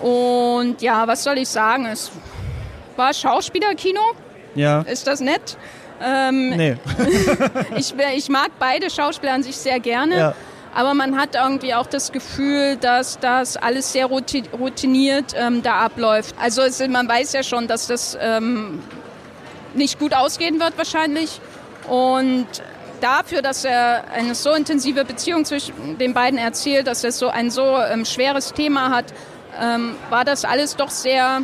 Und 0.00 0.80
ja, 0.80 1.06
was 1.06 1.24
soll 1.24 1.38
ich 1.38 1.48
sagen? 1.48 1.84
Es 1.86 2.10
war 2.96 3.12
Schauspielerkino. 3.12 4.00
Ja. 4.54 4.82
Ist 4.82 5.06
das 5.06 5.20
nett? 5.20 5.58
Ähm, 6.02 6.50
nee. 6.50 6.76
ich, 7.76 7.94
ich 8.16 8.28
mag 8.28 8.50
beide 8.58 8.88
Schauspieler 8.88 9.32
an 9.32 9.42
sich 9.42 9.56
sehr 9.56 9.80
gerne. 9.80 10.16
Ja. 10.16 10.34
Aber 10.74 10.92
man 10.94 11.16
hat 11.16 11.36
irgendwie 11.36 11.72
auch 11.74 11.86
das 11.86 12.10
Gefühl, 12.10 12.76
dass 12.76 13.20
das 13.20 13.56
alles 13.56 13.92
sehr 13.92 14.06
routiniert 14.06 15.34
ähm, 15.36 15.62
da 15.62 15.76
abläuft. 15.80 16.34
Also 16.40 16.62
es, 16.62 16.86
man 16.88 17.08
weiß 17.08 17.32
ja 17.32 17.44
schon, 17.44 17.68
dass 17.68 17.86
das 17.86 18.18
ähm, 18.20 18.82
nicht 19.74 19.98
gut 20.00 20.14
ausgehen 20.14 20.58
wird 20.58 20.76
wahrscheinlich. 20.76 21.40
Und 21.88 22.46
dafür, 23.00 23.42
dass 23.42 23.64
er 23.64 24.10
eine 24.12 24.34
so 24.34 24.52
intensive 24.52 25.04
Beziehung 25.04 25.44
zwischen 25.44 25.98
den 25.98 26.12
beiden 26.12 26.38
erzählt, 26.38 26.86
dass 26.86 27.04
er 27.04 27.12
so 27.12 27.28
ein 27.28 27.50
so 27.50 27.78
ähm, 27.78 28.04
schweres 28.04 28.52
Thema 28.52 28.90
hat, 28.90 29.06
ähm, 29.60 29.94
war 30.10 30.24
das 30.24 30.44
alles 30.44 30.74
doch 30.74 30.90
sehr, 30.90 31.42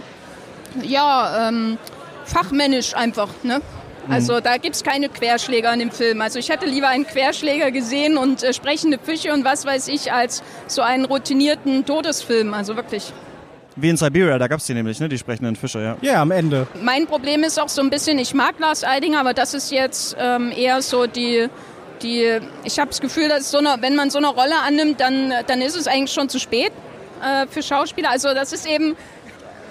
ja, 0.82 1.48
ähm, 1.48 1.78
fachmännisch 2.24 2.94
einfach. 2.94 3.28
Ne? 3.42 3.60
Also 4.08 4.34
mhm. 4.34 4.42
da 4.42 4.56
gibt 4.56 4.76
es 4.76 4.82
keine 4.82 5.08
Querschläger 5.08 5.72
in 5.72 5.80
dem 5.80 5.90
Film. 5.90 6.20
Also 6.20 6.38
ich 6.38 6.48
hätte 6.48 6.66
lieber 6.66 6.88
einen 6.88 7.06
Querschläger 7.06 7.70
gesehen 7.70 8.16
und 8.16 8.42
äh, 8.42 8.52
sprechende 8.52 8.98
Fische 8.98 9.32
und 9.32 9.44
was 9.44 9.66
weiß 9.66 9.88
ich, 9.88 10.12
als 10.12 10.42
so 10.66 10.82
einen 10.82 11.04
routinierten 11.04 11.84
Todesfilm. 11.84 12.54
Also 12.54 12.76
wirklich. 12.76 13.12
Wie 13.76 13.88
in 13.88 13.96
Siberia, 13.96 14.38
da 14.38 14.48
gab 14.48 14.58
es 14.58 14.66
die 14.66 14.74
nämlich, 14.74 14.98
ne, 15.00 15.08
die 15.08 15.18
sprechenden 15.18 15.56
Fische, 15.56 15.80
ja. 15.80 15.96
Ja, 16.02 16.22
am 16.22 16.32
Ende. 16.32 16.66
Mein 16.82 17.06
Problem 17.06 17.44
ist 17.44 17.58
auch 17.58 17.68
so 17.68 17.80
ein 17.80 17.88
bisschen, 17.88 18.18
ich 18.18 18.34
mag 18.34 18.58
Lars 18.58 18.84
Eidinger, 18.84 19.20
aber 19.20 19.32
das 19.32 19.54
ist 19.54 19.70
jetzt 19.70 20.16
ähm, 20.18 20.52
eher 20.54 20.82
so 20.82 21.06
die, 21.06 21.48
die 22.02 22.40
ich 22.64 22.78
habe 22.78 22.88
das 22.88 23.00
Gefühl, 23.00 23.28
dass 23.28 23.50
so 23.50 23.58
eine, 23.58 23.76
wenn 23.80 23.94
man 23.94 24.10
so 24.10 24.18
eine 24.18 24.28
Rolle 24.28 24.56
annimmt, 24.66 25.00
dann, 25.00 25.32
dann 25.46 25.62
ist 25.62 25.76
es 25.76 25.86
eigentlich 25.86 26.12
schon 26.12 26.28
zu 26.28 26.38
spät 26.38 26.72
äh, 27.22 27.46
für 27.46 27.62
Schauspieler. 27.62 28.10
Also 28.10 28.34
das 28.34 28.52
ist 28.52 28.66
eben, 28.66 28.96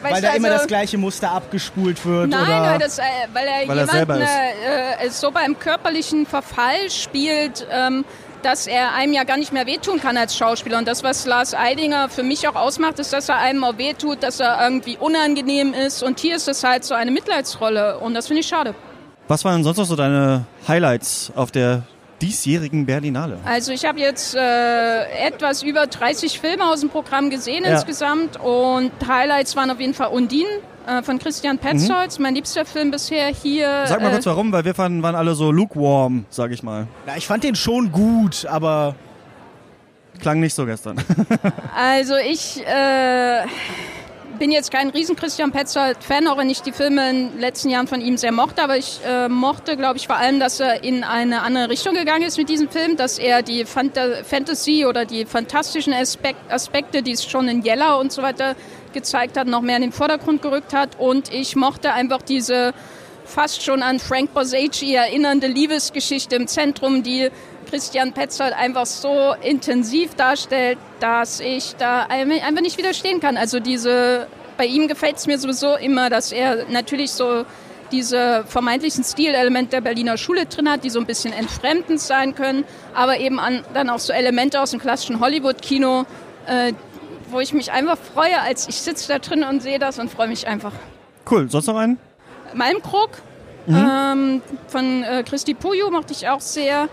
weil 0.02 0.22
da 0.22 0.30
also, 0.30 0.38
immer 0.38 0.50
das 0.50 0.68
gleiche 0.68 0.98
Muster 0.98 1.32
abgespult 1.32 2.06
wird? 2.06 2.30
Nein, 2.30 2.44
oder? 2.44 2.62
Weil, 2.64 2.80
das, 2.80 3.00
äh, 3.00 3.04
weil 3.34 3.48
er 3.48 3.68
weil 3.68 4.00
jemanden 4.00 4.22
äh, 4.22 5.06
äh, 5.06 5.10
so 5.10 5.32
beim 5.32 5.58
körperlichen 5.58 6.26
Verfall 6.26 6.90
spielt, 6.90 7.68
ähm, 7.72 8.06
dass 8.42 8.68
er 8.68 8.94
einem 8.94 9.14
ja 9.14 9.24
gar 9.24 9.38
nicht 9.38 9.52
mehr 9.52 9.66
wehtun 9.66 10.00
kann 10.00 10.18
als 10.18 10.38
Schauspieler. 10.38 10.78
Und 10.78 10.88
das, 10.88 11.04
was 11.04 11.26
Lars 11.26 11.54
Eidinger 11.54 12.10
für 12.10 12.24
mich 12.24 12.48
auch 12.48 12.56
ausmacht, 12.56 13.00
ist, 13.00 13.12
dass 13.14 13.30
er 13.30 13.38
einem 13.38 13.64
auch 13.64 13.78
wehtut, 13.78 14.24
dass 14.24 14.40
er 14.40 14.62
irgendwie 14.62 14.98
unangenehm 14.98 15.74
ist. 15.74 16.04
Und 16.04 16.20
hier 16.20 16.36
ist 16.36 16.48
es 16.48 16.64
halt 16.64 16.84
so 16.84 16.94
eine 16.94 17.12
Mitleidsrolle. 17.12 18.00
Und 18.00 18.14
das 18.14 18.28
finde 18.28 18.42
ich 18.42 18.48
schade. 18.48 18.74
Was 19.28 19.46
waren 19.46 19.64
sonst 19.64 19.78
noch 19.78 19.86
so 19.86 19.96
deine 19.96 20.46
Highlights 20.68 21.32
auf 21.36 21.52
der 21.52 21.84
diesjährigen 22.22 22.86
Berlinale? 22.86 23.38
Also 23.46 23.72
ich 23.72 23.86
habe 23.86 24.00
jetzt 24.00 24.36
äh, 24.36 25.28
etwas 25.28 25.64
über 25.64 25.88
30 25.88 26.40
Filme 26.40 26.66
aus 26.66 26.82
dem 26.82 26.90
Programm 26.90 27.30
gesehen 27.30 27.64
ja. 27.64 27.72
insgesamt 27.72 28.40
und 28.40 28.92
Highlights 29.08 29.56
waren 29.56 29.72
auf 29.72 29.80
jeden 29.80 29.94
Fall 29.94 30.10
Undine 30.10 30.50
äh, 30.88 31.02
von 31.04 31.20
Christian 31.20 31.58
Petzold, 31.58 32.18
mhm. 32.18 32.24
mein 32.24 32.36
liebster 32.36 32.66
Film 32.66 32.92
bisher 32.92 33.28
hier. 33.28 33.86
Sag 33.88 34.02
mal 34.02 34.10
äh, 34.10 34.14
kurz 34.14 34.26
warum, 34.26 34.52
weil 34.52 34.66
wir 34.66 34.76
fanden, 34.76 35.04
waren 35.04 35.16
alle 35.16 35.36
so 35.36 35.52
lukewarm, 35.52 36.26
sag 36.30 36.52
ich 36.52 36.64
mal. 36.64 36.88
Ja, 37.08 37.16
ich 37.18 37.28
fand 37.28 37.44
den 37.44 37.56
schon 37.56 37.92
gut, 37.92 38.46
aber... 38.46 38.96
Klang 40.20 40.42
nicht 40.42 40.54
so 40.54 40.66
gestern. 40.66 40.98
also 41.76 42.16
ich... 42.18 42.62
Bin 44.40 44.52
jetzt 44.52 44.72
kein 44.72 44.90
riesen 44.90 45.18
Christian 45.18 45.52
Petzold-Fan, 45.52 46.26
auch 46.30 46.38
wenn 46.38 46.50
ich 46.50 46.62
die 46.62 46.72
Filme 46.72 47.10
in 47.10 47.32
den 47.32 47.40
letzten 47.42 47.70
Jahren 47.70 47.88
von 47.88 48.00
ihm 48.00 48.16
sehr 48.16 48.32
mochte. 48.32 48.64
Aber 48.64 48.78
ich 48.78 49.02
äh, 49.06 49.28
mochte, 49.28 49.76
glaube 49.76 49.98
ich, 49.98 50.08
vor 50.08 50.16
allem, 50.16 50.40
dass 50.40 50.62
er 50.62 50.82
in 50.82 51.04
eine 51.04 51.42
andere 51.42 51.70
Richtung 51.70 51.94
gegangen 51.94 52.24
ist 52.24 52.38
mit 52.38 52.48
diesem 52.48 52.70
Film, 52.70 52.96
dass 52.96 53.20
er 53.20 53.42
die 53.42 53.66
Fanta 53.66 54.24
Fantasy 54.24 54.86
oder 54.86 55.04
die 55.04 55.26
fantastischen 55.26 55.92
Aspekt 55.92 56.40
Aspekte, 56.50 57.04
die 57.04 57.12
es 57.12 57.26
schon 57.26 57.50
in 57.50 57.66
Yella 57.66 57.96
und 57.96 58.14
so 58.14 58.22
weiter 58.22 58.56
gezeigt 58.94 59.38
hat, 59.38 59.46
noch 59.46 59.62
mehr 59.62 59.76
in 59.76 59.82
den 59.82 59.92
Vordergrund 59.92 60.42
gerückt 60.42 60.72
hat. 60.72 60.98
Und 60.98 61.34
ich 61.34 61.58
mochte 61.58 61.92
einfach 61.92 62.22
diese 62.22 62.74
fast 63.26 63.62
schon 63.62 63.84
an 63.84 64.00
Frank 64.00 64.34
Borsacci 64.34 64.96
erinnernde 64.96 65.48
Liebesgeschichte 65.48 66.38
im 66.38 66.48
Zentrum, 66.48 67.04
die 67.04 67.30
Christian 67.70 68.14
Petzold 68.14 68.54
einfach 68.54 68.86
so 68.86 69.34
intensiv 69.42 70.16
darstellt, 70.16 70.78
dass 71.00 71.40
ich 71.40 71.76
da 71.78 72.04
einfach 72.04 72.62
nicht 72.62 72.78
widerstehen 72.78 73.20
kann. 73.20 73.38
Also 73.38 73.60
diese, 73.60 74.28
bei 74.58 74.66
ihm 74.66 74.88
gefällt 74.88 75.18
es 75.18 75.28
mir 75.28 75.38
sowieso 75.38 75.76
immer, 75.76 76.10
dass 76.10 76.32
er 76.32 76.66
natürlich 76.70 77.12
so 77.12 77.46
diese 77.92 78.44
vermeintlichen 78.48 79.04
Stilelemente 79.04 79.72
der 79.72 79.82
Berliner 79.82 80.18
Schule 80.18 80.46
drin 80.46 80.70
hat, 80.70 80.84
die 80.84 80.90
so 80.90 81.00
ein 81.00 81.06
bisschen 81.06 81.34
entfremdend 81.34 82.00
sein 82.00 82.36
können, 82.36 82.64
aber 82.94 83.18
eben 83.20 83.40
an, 83.40 83.64
dann 83.74 83.90
auch 83.90 84.00
so 84.00 84.14
Elemente 84.14 84.62
aus 84.62 84.72
dem 84.72 84.80
klassischen 84.80 85.20
Hollywood-Kino, 85.20 86.06
äh, 86.48 86.74
wo 87.32 87.40
ich 87.40 87.54
mich 87.54 87.72
einfach 87.72 87.98
freue, 87.98 88.40
als 88.42 88.68
ich 88.68 88.76
sitze 88.76 89.08
da 89.08 89.20
drin 89.20 89.44
und 89.44 89.62
sehe 89.62 89.80
das 89.80 90.00
und 90.00 90.12
freue 90.12 90.28
mich 90.28 90.48
einfach. 90.48 90.74
Cool, 91.30 91.50
sonst 91.50 91.68
noch 91.68 91.78
einen? 91.78 91.98
Malmkrog 92.54 93.10
mhm. 93.68 93.76
ähm, 93.76 94.42
von 94.68 95.04
äh, 95.04 95.24
Christi 95.24 95.54
Puyo 95.54 95.92
mochte 95.92 96.14
ich 96.14 96.28
auch 96.28 96.42
sehr. 96.42 96.90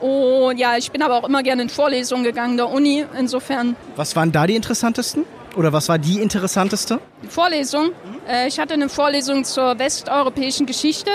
Und 0.00 0.58
ja, 0.58 0.76
ich 0.76 0.90
bin 0.90 1.02
aber 1.02 1.16
auch 1.16 1.28
immer 1.28 1.42
gerne 1.42 1.62
in 1.62 1.68
Vorlesungen 1.68 2.24
gegangen 2.24 2.56
der 2.56 2.68
Uni, 2.68 3.04
insofern. 3.18 3.76
Was 3.96 4.16
waren 4.16 4.32
da 4.32 4.46
die 4.46 4.56
interessantesten? 4.56 5.24
Oder 5.56 5.72
was 5.72 5.88
war 5.88 5.98
die 5.98 6.20
interessanteste? 6.20 6.98
Die 7.22 7.28
Vorlesung. 7.28 7.90
Äh, 8.28 8.48
ich 8.48 8.58
hatte 8.58 8.74
eine 8.74 8.88
Vorlesung 8.88 9.44
zur 9.44 9.78
westeuropäischen 9.78 10.66
Geschichte 10.66 11.10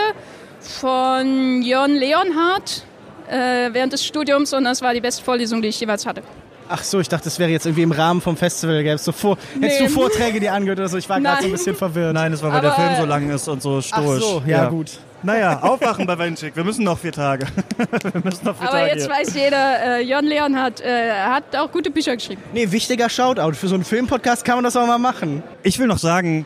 von 0.61 1.61
Jörn 1.61 1.95
Leonhardt 1.95 2.83
äh, 3.29 3.69
während 3.73 3.93
des 3.93 4.05
Studiums 4.05 4.53
und 4.53 4.63
das 4.63 4.81
war 4.81 4.93
die 4.93 5.01
beste 5.01 5.23
Vorlesung, 5.23 5.61
die 5.61 5.67
ich 5.69 5.79
jeweils 5.79 6.05
hatte. 6.05 6.23
Ach 6.71 6.84
so, 6.84 6.99
ich 6.99 7.10
dachte, 7.10 7.23
das 7.25 7.39
wäre 7.39 7.49
jetzt 7.49 7.65
irgendwie 7.65 7.82
im 7.82 7.91
Rahmen 7.91 8.21
vom 8.21 8.38
Festival. 8.38 8.84
Gäb's 8.84 9.03
so 9.03 9.12
vor, 9.12 9.38
nee. 9.55 9.65
Hättest 9.67 9.82
du 9.82 9.89
Vorträge 9.89 10.39
dir 10.39 10.53
angehört 10.53 10.77
oder 10.79 10.88
so? 10.88 10.97
Ich 10.97 11.10
war 11.10 11.19
gerade 11.19 11.41
so 11.41 11.47
ein 11.47 11.51
bisschen 11.51 11.75
verwirrt. 11.75 12.13
Nein, 12.13 12.32
das 12.32 12.43
war, 12.43 12.51
weil 12.51 12.60
Aber, 12.60 12.67
der 12.67 12.75
Film 12.75 12.95
so 12.99 13.05
lang 13.05 13.29
ist 13.32 13.47
und 13.47 13.62
so 13.63 13.82
stoisch. 13.82 14.21
Ach 14.23 14.27
so, 14.27 14.43
ja, 14.45 14.63
ja. 14.63 14.69
gut. 14.69 14.99
Naja, 15.23 15.60
aufwachen 15.62 16.05
bei 16.05 16.17
Wenschik. 16.17 16.55
Wir 16.55 16.63
müssen 16.63 16.84
noch 16.86 16.99
vier 16.99 17.12
Tage. 17.12 17.47
Wir 18.13 18.21
müssen 18.23 18.45
noch 18.45 18.55
vier 18.55 18.69
Aber 18.69 18.77
Tage 18.77 18.91
jetzt 18.91 19.05
hier. 19.08 19.15
weiß 19.15 19.34
jeder, 19.34 19.97
äh, 19.97 20.01
Jon 20.01 20.23
Leon 20.25 20.55
hat, 20.55 20.79
äh, 20.79 21.12
hat 21.12 21.55
auch 21.55 21.71
gute 21.71 21.91
Bücher 21.91 22.15
geschrieben. 22.15 22.41
Nee, 22.53 22.71
wichtiger 22.71 23.10
Shoutout. 23.10 23.53
Für 23.53 23.67
so 23.67 23.75
einen 23.75 23.84
Filmpodcast 23.84 24.45
kann 24.45 24.55
man 24.55 24.63
das 24.63 24.77
auch 24.77 24.88
mal 24.88 24.99
machen. 24.99 25.43
Ich 25.63 25.79
will 25.79 25.88
noch 25.88 25.97
sagen, 25.97 26.45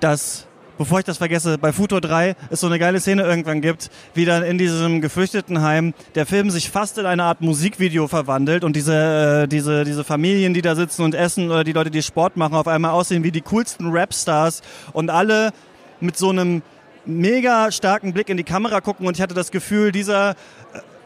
dass 0.00 0.46
bevor 0.78 1.00
ich 1.00 1.04
das 1.04 1.18
vergesse, 1.18 1.58
bei 1.58 1.72
Futur 1.72 2.00
3 2.00 2.36
es 2.50 2.60
so 2.60 2.68
eine 2.68 2.78
geile 2.78 3.00
Szene 3.00 3.24
irgendwann 3.24 3.60
gibt, 3.60 3.90
wie 4.14 4.24
dann 4.24 4.42
in 4.44 4.56
diesem 4.56 5.00
Geflüchtetenheim 5.00 5.92
der 6.14 6.24
Film 6.24 6.50
sich 6.50 6.70
fast 6.70 6.96
in 6.96 7.04
eine 7.04 7.24
Art 7.24 7.40
Musikvideo 7.40 8.06
verwandelt 8.08 8.64
und 8.64 8.76
diese, 8.76 9.42
äh, 9.44 9.48
diese, 9.48 9.84
diese 9.84 10.04
Familien, 10.04 10.54
die 10.54 10.62
da 10.62 10.76
sitzen 10.76 11.02
und 11.02 11.14
essen 11.14 11.50
oder 11.50 11.64
die 11.64 11.72
Leute, 11.72 11.90
die 11.90 12.02
Sport 12.02 12.36
machen, 12.36 12.54
auf 12.54 12.68
einmal 12.68 12.92
aussehen 12.92 13.24
wie 13.24 13.32
die 13.32 13.42
coolsten 13.42 13.90
Rapstars 13.90 14.62
und 14.92 15.10
alle 15.10 15.52
mit 16.00 16.16
so 16.16 16.30
einem 16.30 16.62
mega 17.04 17.72
starken 17.72 18.12
Blick 18.12 18.28
in 18.28 18.36
die 18.36 18.44
Kamera 18.44 18.80
gucken 18.80 19.06
und 19.06 19.16
ich 19.16 19.22
hatte 19.22 19.34
das 19.34 19.50
Gefühl, 19.50 19.90
dieser, 19.92 20.30
äh, 20.30 20.34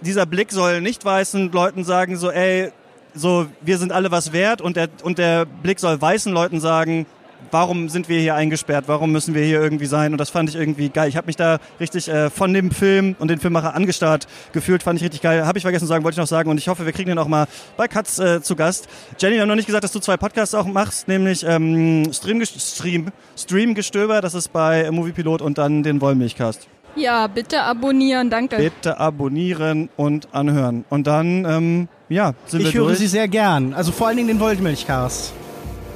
dieser 0.02 0.26
Blick 0.26 0.52
soll 0.52 0.82
nicht 0.82 1.04
weißen 1.04 1.50
Leuten 1.50 1.85
sagen 1.85 2.16
so, 2.16 2.30
ey, 2.30 2.70
so, 3.14 3.46
wir 3.61 3.78
sind 3.78 3.92
alle 3.92 4.11
was 4.11 4.32
wert 4.32 4.61
und 4.61 4.76
der, 4.76 4.88
und 5.02 5.18
der 5.18 5.44
Blick 5.44 5.80
soll 5.80 6.00
weißen 6.00 6.32
Leuten 6.32 6.61
sagen, 6.61 7.06
warum 7.50 7.88
sind 7.88 8.09
wir 8.09 8.20
hier 8.20 8.35
eingesperrt, 8.35 8.85
warum 8.87 9.12
müssen 9.12 9.35
wir 9.35 9.44
hier 9.44 9.61
irgendwie 9.61 9.87
sein 9.87 10.12
und 10.12 10.18
das 10.18 10.31
fand 10.31 10.48
ich 10.48 10.57
irgendwie 10.57 10.88
geil. 10.88 11.09
Ich 11.09 11.16
habe 11.16 11.26
mich 11.26 11.37
da 11.37 11.59
richtig 11.81 12.09
äh, 12.09 12.31
von 12.31 12.52
dem 12.55 12.70
Film 12.70 13.16
und 13.18 13.28
den 13.28 13.38
Filmmacher 13.38 13.74
angestarrt 13.74 14.26
gefühlt, 14.52 14.83
fand 14.83 14.98
ich 14.98 15.05
richtig 15.05 15.22
geil. 15.22 15.46
Habe 15.46 15.59
ich 15.59 15.62
vergessen 15.62 15.85
zu 15.85 15.88
sagen, 15.88 16.05
wollte 16.05 16.14
ich 16.14 16.18
noch 16.18 16.26
sagen 16.26 16.50
und 16.50 16.59
ich 16.59 16.68
hoffe, 16.68 16.87
wir 16.87 16.92
kriegen 16.92 17.09
den 17.09 17.18
auch 17.18 17.28
mal 17.28 17.46
bei 17.76 17.88
Katz 17.88 18.18
äh, 18.18 18.42
zu 18.42 18.57
Gast. 18.57 18.88
Jenny, 19.18 19.35
wir 19.35 19.42
haben 19.42 19.48
noch 19.48 19.57
nicht 19.57 19.66
gesagt, 19.66 19.85
dass 19.85 19.92
du 19.92 19.98
zwei 20.00 20.16
Podcasts 20.16 20.55
auch 20.55 20.66
machst, 20.66 21.09
nämlich 21.09 21.44
ähm, 21.46 22.12
Stream, 22.12 22.42
Stream, 22.44 23.07
Streamgestöber, 23.37 24.20
das 24.20 24.35
ist 24.35 24.52
bei 24.52 24.90
Moviepilot 24.90 25.42
und 25.42 25.59
dann 25.59 25.83
den 25.83 26.00
Wollmilchcast. 26.00 26.68
Ja, 26.94 27.26
bitte 27.26 27.62
abonnieren, 27.62 28.28
danke. 28.28 28.57
Bitte 28.59 29.00
abonnieren 29.00 29.88
und 29.96 30.28
anhören. 30.33 30.85
Und 30.90 31.07
dann, 31.07 31.44
ähm, 31.46 31.88
ja, 32.09 32.35
sind 32.46 32.61
ich 32.61 32.66
wir 32.66 32.68
Ich 32.68 32.74
höre 32.74 32.87
durch. 32.88 32.98
Sie 32.98 33.07
sehr 33.07 33.28
gern. 33.28 33.72
Also 33.72 33.92
vor 33.92 34.09
allen 34.09 34.18
Dingen 34.18 34.28
den 34.28 34.40
Wollmilchcast. 34.40 35.33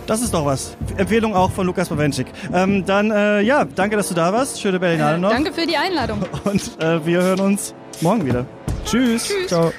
Das 0.07 0.23
ist 0.23 0.33
doch 0.33 0.45
was. 0.45 0.77
Empfehlung 0.97 1.35
auch 1.35 1.51
von 1.51 1.67
Lukas 1.67 1.89
Bawenschik. 1.89 2.29
Ähm, 2.53 2.85
dann, 2.87 3.11
äh, 3.11 3.41
ja, 3.41 3.65
danke, 3.65 3.97
dass 3.97 4.09
du 4.09 4.15
da 4.15 4.33
warst. 4.33 4.61
Schöne 4.61 4.79
Berlinale 4.79 5.19
noch. 5.19 5.31
Danke 5.31 5.53
für 5.53 5.67
die 5.67 5.77
Einladung. 5.77 6.23
Und 6.45 6.81
äh, 6.81 7.05
wir 7.05 7.23
hören 7.23 7.41
uns 7.41 7.75
morgen 8.01 8.25
wieder. 8.25 8.47
Tschüss. 8.85 9.27
Tschüss. 9.27 9.49
Ciao. 9.49 9.73